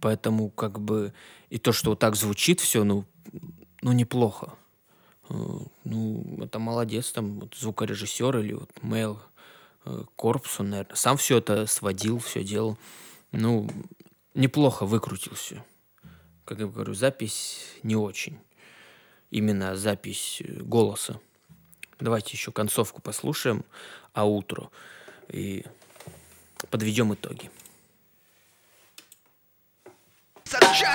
Поэтому 0.00 0.50
как 0.50 0.80
бы 0.80 1.14
и 1.48 1.58
то, 1.58 1.70
что 1.70 1.90
вот 1.90 2.00
так 2.00 2.16
звучит 2.16 2.58
все, 2.58 2.82
ну, 2.82 3.04
ну 3.82 3.92
неплохо. 3.92 4.54
Э, 5.28 5.34
Ну, 5.84 6.38
это 6.42 6.58
молодец, 6.58 7.12
там, 7.12 7.38
вот 7.38 7.54
звукорежиссер 7.54 8.36
или 8.38 8.54
вот 8.54 8.70
Мэл 8.82 9.20
Корпус, 10.16 10.58
он, 10.58 10.70
наверное, 10.70 10.96
сам 10.96 11.16
все 11.18 11.38
это 11.38 11.66
сводил, 11.66 12.18
все 12.18 12.42
делал. 12.42 12.78
Ну, 13.30 13.70
неплохо 14.34 14.86
выкрутил 14.86 15.36
все. 15.36 15.64
Как 16.46 16.60
я 16.60 16.66
говорю, 16.66 16.94
запись 16.94 17.58
не 17.82 17.96
очень. 17.96 18.38
Именно 19.32 19.74
запись 19.74 20.40
э, 20.40 20.62
голоса. 20.62 21.18
Давайте 21.98 22.34
еще 22.34 22.52
концовку 22.52 23.02
послушаем, 23.02 23.64
а 24.12 24.26
утро 24.26 24.70
и 25.28 25.64
подведем 26.70 27.12
итоги. 27.12 27.50
за 30.44 30.86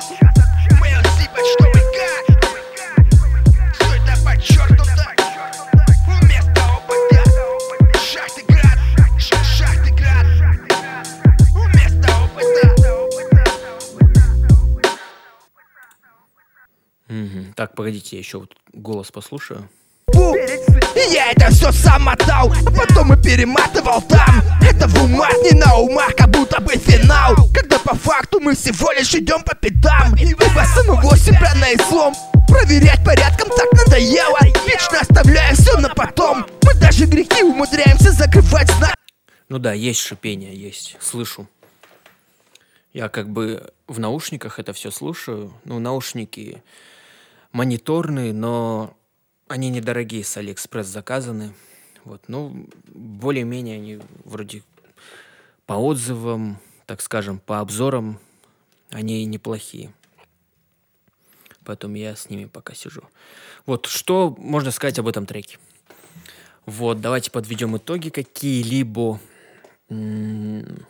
Мгм. 17.11 17.53
Так, 17.55 17.75
погодите, 17.75 18.15
я 18.15 18.19
еще 18.19 18.39
вот 18.39 18.55
голос 18.71 19.11
послушаю. 19.11 19.69
И 20.13 21.13
я 21.13 21.31
это 21.31 21.51
все 21.51 21.71
сам 21.71 22.07
отдал, 22.07 22.51
а 22.65 22.71
потом 22.71 23.13
и 23.13 23.21
перематывал 23.21 24.01
там. 24.01 24.41
Это 24.61 24.87
в 24.87 25.03
умах, 25.03 25.33
не 25.43 25.57
на 25.57 25.75
умах, 25.75 26.15
как 26.15 26.29
будто 26.29 26.61
бы 26.61 26.71
финал. 26.73 27.35
Когда 27.53 27.79
по 27.79 27.95
факту 27.95 28.39
мы 28.39 28.55
всего 28.55 28.91
лишь 28.93 29.13
идем 29.13 29.43
по 29.43 29.55
пятам. 29.55 30.15
Ибо 30.15 30.43
самого 30.73 31.17
себя 31.17 31.53
на 31.55 31.73
излом 31.73 32.13
Проверять 32.47 33.03
порядком 33.03 33.49
так 33.49 33.71
надоело. 33.73 34.39
Вечно 34.65 34.99
оставляя 34.99 35.53
все 35.53 35.77
на 35.77 35.89
потом. 35.89 36.45
Мы 36.63 36.73
даже 36.75 37.05
грехи 37.05 37.43
умудряемся 37.43 38.11
закрывать 38.11 38.69
знак. 38.71 38.95
Ну 39.49 39.59
да, 39.59 39.73
есть 39.73 39.99
шипение, 39.99 40.55
есть, 40.55 40.95
слышу. 41.01 41.47
Я 42.93 43.09
как 43.09 43.29
бы 43.29 43.69
в 43.87 43.99
наушниках 43.99 44.59
это 44.59 44.73
все 44.73 44.91
слушаю. 44.91 45.53
Ну, 45.65 45.79
наушники 45.79 46.61
мониторные, 47.51 48.33
но 48.33 48.95
они 49.47 49.69
недорогие, 49.69 50.23
с 50.23 50.37
Алиэкспресс 50.37 50.87
заказаны. 50.87 51.53
Вот, 52.03 52.23
ну, 52.27 52.67
более-менее 52.87 53.75
они 53.75 53.99
вроде 54.23 54.63
по 55.65 55.73
отзывам, 55.73 56.59
так 56.85 57.01
скажем, 57.01 57.39
по 57.39 57.59
обзорам, 57.59 58.19
они 58.89 59.25
неплохие. 59.25 59.93
Поэтому 61.63 61.95
я 61.95 62.15
с 62.15 62.29
ними 62.29 62.45
пока 62.45 62.73
сижу. 62.73 63.03
Вот, 63.65 63.85
что 63.85 64.35
можно 64.37 64.71
сказать 64.71 64.97
об 64.99 65.07
этом 65.07 65.25
треке? 65.25 65.59
Вот, 66.65 67.01
давайте 67.01 67.29
подведем 67.31 67.77
итоги 67.77 68.09
какие-либо. 68.09 69.19
Не 69.89 70.83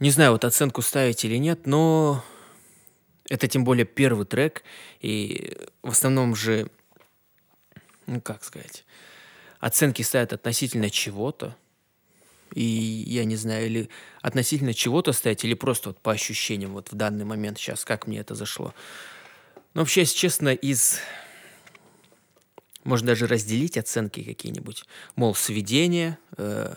знаю, 0.00 0.32
вот 0.32 0.44
оценку 0.44 0.80
ставить 0.80 1.24
или 1.24 1.36
нет, 1.36 1.66
но 1.66 2.24
это 3.28 3.48
тем 3.48 3.64
более 3.64 3.84
первый 3.84 4.26
трек, 4.26 4.62
и 5.00 5.56
в 5.82 5.90
основном 5.90 6.34
же, 6.34 6.70
ну 8.06 8.20
как 8.20 8.44
сказать, 8.44 8.84
оценки 9.60 10.02
ставят 10.02 10.32
относительно 10.32 10.90
чего-то, 10.90 11.56
и 12.54 12.62
я 12.62 13.24
не 13.24 13.36
знаю, 13.36 13.66
или 13.66 13.88
относительно 14.22 14.72
чего-то 14.72 15.12
ставить, 15.12 15.44
или 15.44 15.54
просто 15.54 15.90
вот 15.90 16.00
по 16.00 16.12
ощущениям 16.12 16.72
вот 16.72 16.90
в 16.90 16.94
данный 16.94 17.24
момент 17.24 17.58
сейчас, 17.58 17.84
как 17.84 18.06
мне 18.06 18.20
это 18.20 18.34
зашло. 18.34 18.74
Но 19.74 19.82
вообще, 19.82 20.00
если 20.00 20.16
честно, 20.16 20.48
из 20.48 21.00
Можно 22.84 23.08
даже 23.08 23.26
разделить 23.26 23.76
оценки 23.76 24.22
какие-нибудь. 24.22 24.84
Мол, 25.14 25.34
сведение, 25.34 26.16
э, 26.38 26.76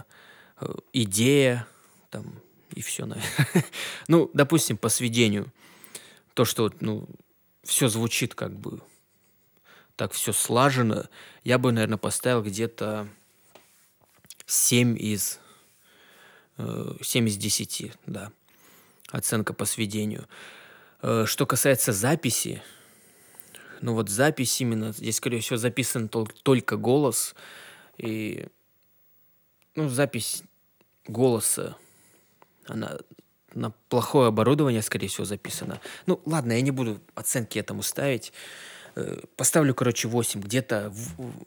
э, 0.60 0.74
идея, 0.92 1.66
там, 2.10 2.42
и 2.76 2.82
все. 2.82 3.08
ну, 4.08 4.30
допустим, 4.34 4.76
по 4.78 4.90
сведению. 4.90 5.52
То, 6.34 6.46
что, 6.46 6.72
ну, 6.80 7.08
все 7.64 7.88
звучит 7.88 8.36
как 8.36 8.54
бы 8.54 8.82
так 10.02 10.14
все 10.14 10.34
слажено, 10.34 11.06
я 11.44 11.60
бы, 11.60 11.72
наверное, 11.72 12.00
поставил 12.00 12.42
где-то 12.42 13.08
7 14.48 14.98
из, 14.98 15.40
э, 16.58 16.96
7 17.04 17.28
из 17.28 17.38
10, 17.38 17.94
да. 18.08 18.32
Оценка 19.12 19.54
по 19.54 19.66
сведению. 19.66 20.28
Э, 21.04 21.26
что 21.28 21.46
касается 21.46 21.94
записи, 21.94 22.64
ну 23.82 23.94
вот 23.94 24.10
запись 24.10 24.60
именно, 24.60 24.92
здесь, 24.92 25.18
скорее 25.18 25.42
всего, 25.42 25.58
записан 25.58 26.08
тол- 26.08 26.34
только 26.42 26.78
голос, 26.78 27.36
и, 28.00 28.48
ну, 29.76 29.88
запись 29.88 30.42
голоса, 31.06 31.76
она 32.66 32.98
на 33.54 33.72
плохое 33.90 34.28
оборудование, 34.28 34.82
скорее 34.82 35.08
всего, 35.08 35.26
записана. 35.26 35.80
Ну, 36.06 36.22
ладно, 36.26 36.54
я 36.54 36.62
не 36.62 36.72
буду 36.72 37.00
оценки 37.16 37.60
этому 37.60 37.84
ставить. 37.84 38.34
Э, 38.96 39.20
поставлю, 39.36 39.74
короче, 39.74 40.08
8. 40.08 40.42
Где-то 40.42 40.92
в, 40.92 41.46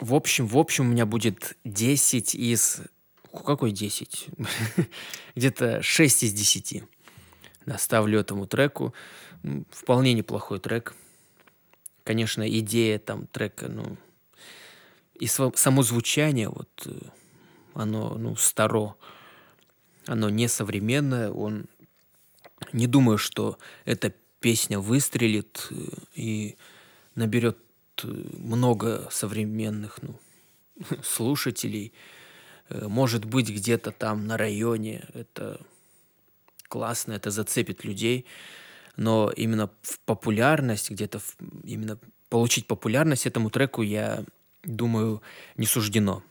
в 0.00 0.14
общем, 0.14 0.46
в 0.46 0.58
общем 0.58 0.86
у 0.86 0.92
меня 0.92 1.06
будет 1.06 1.56
10 1.64 2.34
из... 2.34 2.80
Какой 3.32 3.72
10? 3.72 4.28
Где-то 5.34 5.82
6 5.82 6.22
из 6.22 6.32
10. 6.32 6.82
Да, 7.66 7.78
ставлю 7.78 8.20
этому 8.20 8.46
треку. 8.46 8.94
Вполне 9.70 10.12
неплохой 10.14 10.60
трек. 10.60 10.94
Конечно, 12.04 12.48
идея 12.48 12.98
там 12.98 13.26
трека, 13.26 13.68
ну... 13.68 13.96
И 15.14 15.26
само 15.26 15.82
звучание, 15.82 16.48
вот, 16.48 16.68
э, 16.86 16.90
оно, 17.74 18.16
ну, 18.18 18.34
старо. 18.34 18.96
Оно 20.06 20.30
не 20.30 20.48
современное. 20.48 21.30
Он... 21.30 21.66
Не 22.72 22.86
думаю, 22.86 23.18
что 23.18 23.58
это 23.84 24.12
песня 24.40 24.78
выстрелит 24.78 25.68
э, 25.70 25.74
и 26.14 26.56
наберет 27.14 27.58
э, 28.02 28.06
много 28.38 29.08
современных 29.10 30.00
ну, 30.02 30.18
слушателей. 31.02 31.92
Э, 32.68 32.86
может 32.88 33.24
быть, 33.24 33.48
где-то 33.48 33.90
там 33.90 34.26
на 34.26 34.36
районе 34.36 35.04
это 35.14 35.60
классно, 36.68 37.12
это 37.12 37.30
зацепит 37.30 37.84
людей, 37.84 38.26
но 38.96 39.30
именно 39.36 39.70
в 39.82 40.00
популярность, 40.00 40.90
где-то 40.90 41.20
в, 41.20 41.36
именно 41.62 41.98
получить 42.28 42.66
популярность 42.66 43.26
этому 43.26 43.50
треку, 43.50 43.82
я 43.82 44.24
думаю, 44.64 45.22
не 45.56 45.66
суждено. 45.66 46.22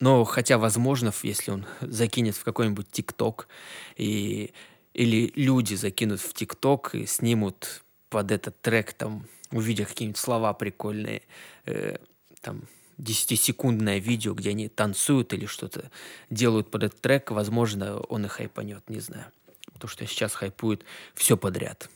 Но 0.00 0.24
хотя, 0.24 0.58
возможно, 0.58 1.12
если 1.22 1.50
он 1.50 1.66
закинет 1.80 2.36
в 2.36 2.44
какой-нибудь 2.44 2.90
ТикТок 2.90 3.48
и 3.96 4.52
или 4.96 5.30
люди 5.36 5.74
закинут 5.74 6.20
в 6.20 6.32
ТикТок 6.32 6.94
и 6.94 7.04
снимут 7.04 7.84
под 8.08 8.30
этот 8.30 8.58
трек, 8.62 8.94
там, 8.94 9.26
увидя 9.50 9.84
какие-нибудь 9.84 10.18
слова 10.18 10.54
прикольные, 10.54 11.20
э, 11.66 11.98
там, 12.40 12.62
10-секундное 12.98 13.98
видео, 13.98 14.32
где 14.32 14.50
они 14.50 14.68
танцуют 14.68 15.34
или 15.34 15.44
что-то 15.44 15.90
делают 16.30 16.70
под 16.70 16.84
этот 16.84 17.00
трек, 17.02 17.30
возможно, 17.30 18.00
он 18.00 18.24
и 18.24 18.28
хайпанет, 18.28 18.88
не 18.88 19.00
знаю. 19.00 19.26
Потому 19.74 19.90
что 19.90 20.06
сейчас 20.06 20.34
хайпует 20.34 20.82
все 21.14 21.36
подряд. 21.36 21.90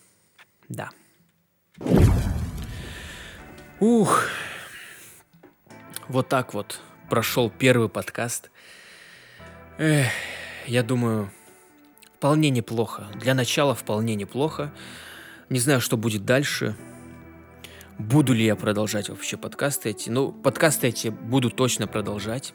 Да. 0.68 0.91
Ух. 3.81 4.26
Вот 6.09 6.28
так 6.28 6.53
вот 6.53 6.81
прошел 7.11 7.50
первый 7.50 7.88
подкаст. 7.88 8.50
Эх, 9.78 10.06
я 10.66 10.84
думаю, 10.84 11.30
вполне 12.14 12.50
неплохо. 12.50 13.08
Для 13.16 13.34
начала 13.34 13.74
вполне 13.74 14.14
неплохо. 14.14 14.72
Не 15.48 15.58
знаю, 15.58 15.80
что 15.80 15.96
будет 15.96 16.24
дальше. 16.24 16.76
Буду 17.98 18.32
ли 18.32 18.44
я 18.44 18.54
продолжать 18.54 19.08
вообще 19.08 19.36
подкасты 19.36 19.90
эти? 19.90 20.08
Ну, 20.08 20.30
подкасты 20.30 20.86
эти 20.86 21.08
буду 21.08 21.50
точно 21.50 21.88
продолжать. 21.88 22.54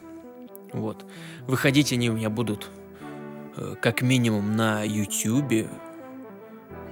Вот. 0.72 1.04
Выходить 1.46 1.92
они 1.92 2.08
у 2.08 2.14
меня 2.14 2.30
будут 2.30 2.70
э, 3.56 3.76
как 3.80 4.00
минимум 4.00 4.56
на 4.56 4.82
YouTube. 4.82 5.68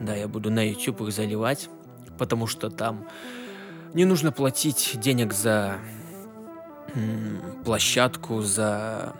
Да, 0.01 0.15
я 0.15 0.29
буду 0.29 0.51
на 0.51 0.69
YouTube 0.69 1.01
их 1.01 1.13
заливать, 1.13 1.71
потому 2.19 2.47
что 2.47 2.69
там 2.69 3.09
не 3.95 4.05
нужно 4.05 4.33
платить 4.33 4.99
денег 5.01 5.33
за 5.33 5.79
площадку, 7.65 8.43
за 8.43 9.15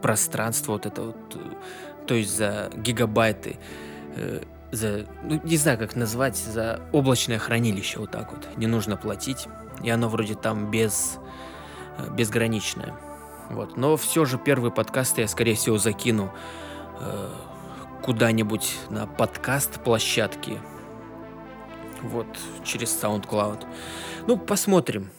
пространство 0.00 0.72
вот 0.72 0.86
это 0.86 1.02
вот, 1.02 1.16
э, 1.34 1.38
то 2.06 2.14
есть 2.14 2.36
за 2.36 2.70
гигабайты, 2.74 3.58
э, 4.16 4.42
за, 4.70 5.06
ну, 5.24 5.40
не 5.44 5.56
знаю, 5.56 5.78
как 5.78 5.96
назвать, 5.96 6.36
за 6.36 6.80
облачное 6.92 7.38
хранилище 7.38 7.98
вот 7.98 8.10
так 8.10 8.32
вот. 8.32 8.46
Не 8.56 8.66
нужно 8.66 8.96
платить, 8.96 9.48
и 9.82 9.90
оно 9.90 10.08
вроде 10.08 10.34
там 10.34 10.70
без, 10.70 11.18
э, 11.98 12.10
безграничное. 12.14 12.94
Вот. 13.50 13.76
Но 13.76 13.96
все 13.96 14.24
же 14.24 14.38
первые 14.38 14.70
подкасты 14.70 15.22
я, 15.22 15.28
скорее 15.28 15.54
всего, 15.54 15.78
закину 15.78 16.32
э, 17.00 17.30
куда-нибудь 18.02 18.76
на 18.90 19.06
подкаст 19.06 19.82
площадки. 19.82 20.60
Вот, 22.02 22.26
через 22.64 22.96
SoundCloud. 23.02 23.66
Ну, 24.26 24.36
посмотрим 24.36 25.10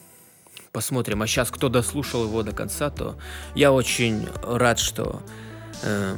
посмотрим. 0.72 1.22
А 1.22 1.26
сейчас, 1.26 1.50
кто 1.50 1.68
дослушал 1.68 2.24
его 2.24 2.42
до 2.42 2.52
конца, 2.52 2.90
то 2.90 3.16
я 3.54 3.72
очень 3.72 4.28
рад, 4.42 4.78
что 4.78 5.22
э, 5.82 6.16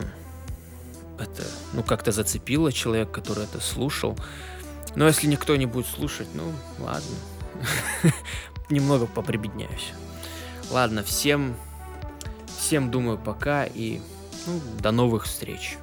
это, 1.18 1.42
ну, 1.72 1.82
как-то 1.82 2.12
зацепило 2.12 2.72
человек, 2.72 3.10
который 3.10 3.44
это 3.44 3.60
слушал. 3.60 4.16
Но 4.94 5.06
если 5.06 5.26
никто 5.26 5.56
не 5.56 5.66
будет 5.66 5.86
слушать, 5.86 6.28
ну, 6.34 6.52
ладно. 6.78 7.16
Немного 8.70 9.06
поприбедняюсь. 9.06 9.92
Ладно, 10.70 11.02
всем, 11.02 11.54
всем 12.58 12.90
думаю, 12.90 13.18
пока 13.18 13.64
и 13.64 14.00
ну, 14.46 14.60
до 14.80 14.90
новых 14.90 15.24
встреч. 15.24 15.76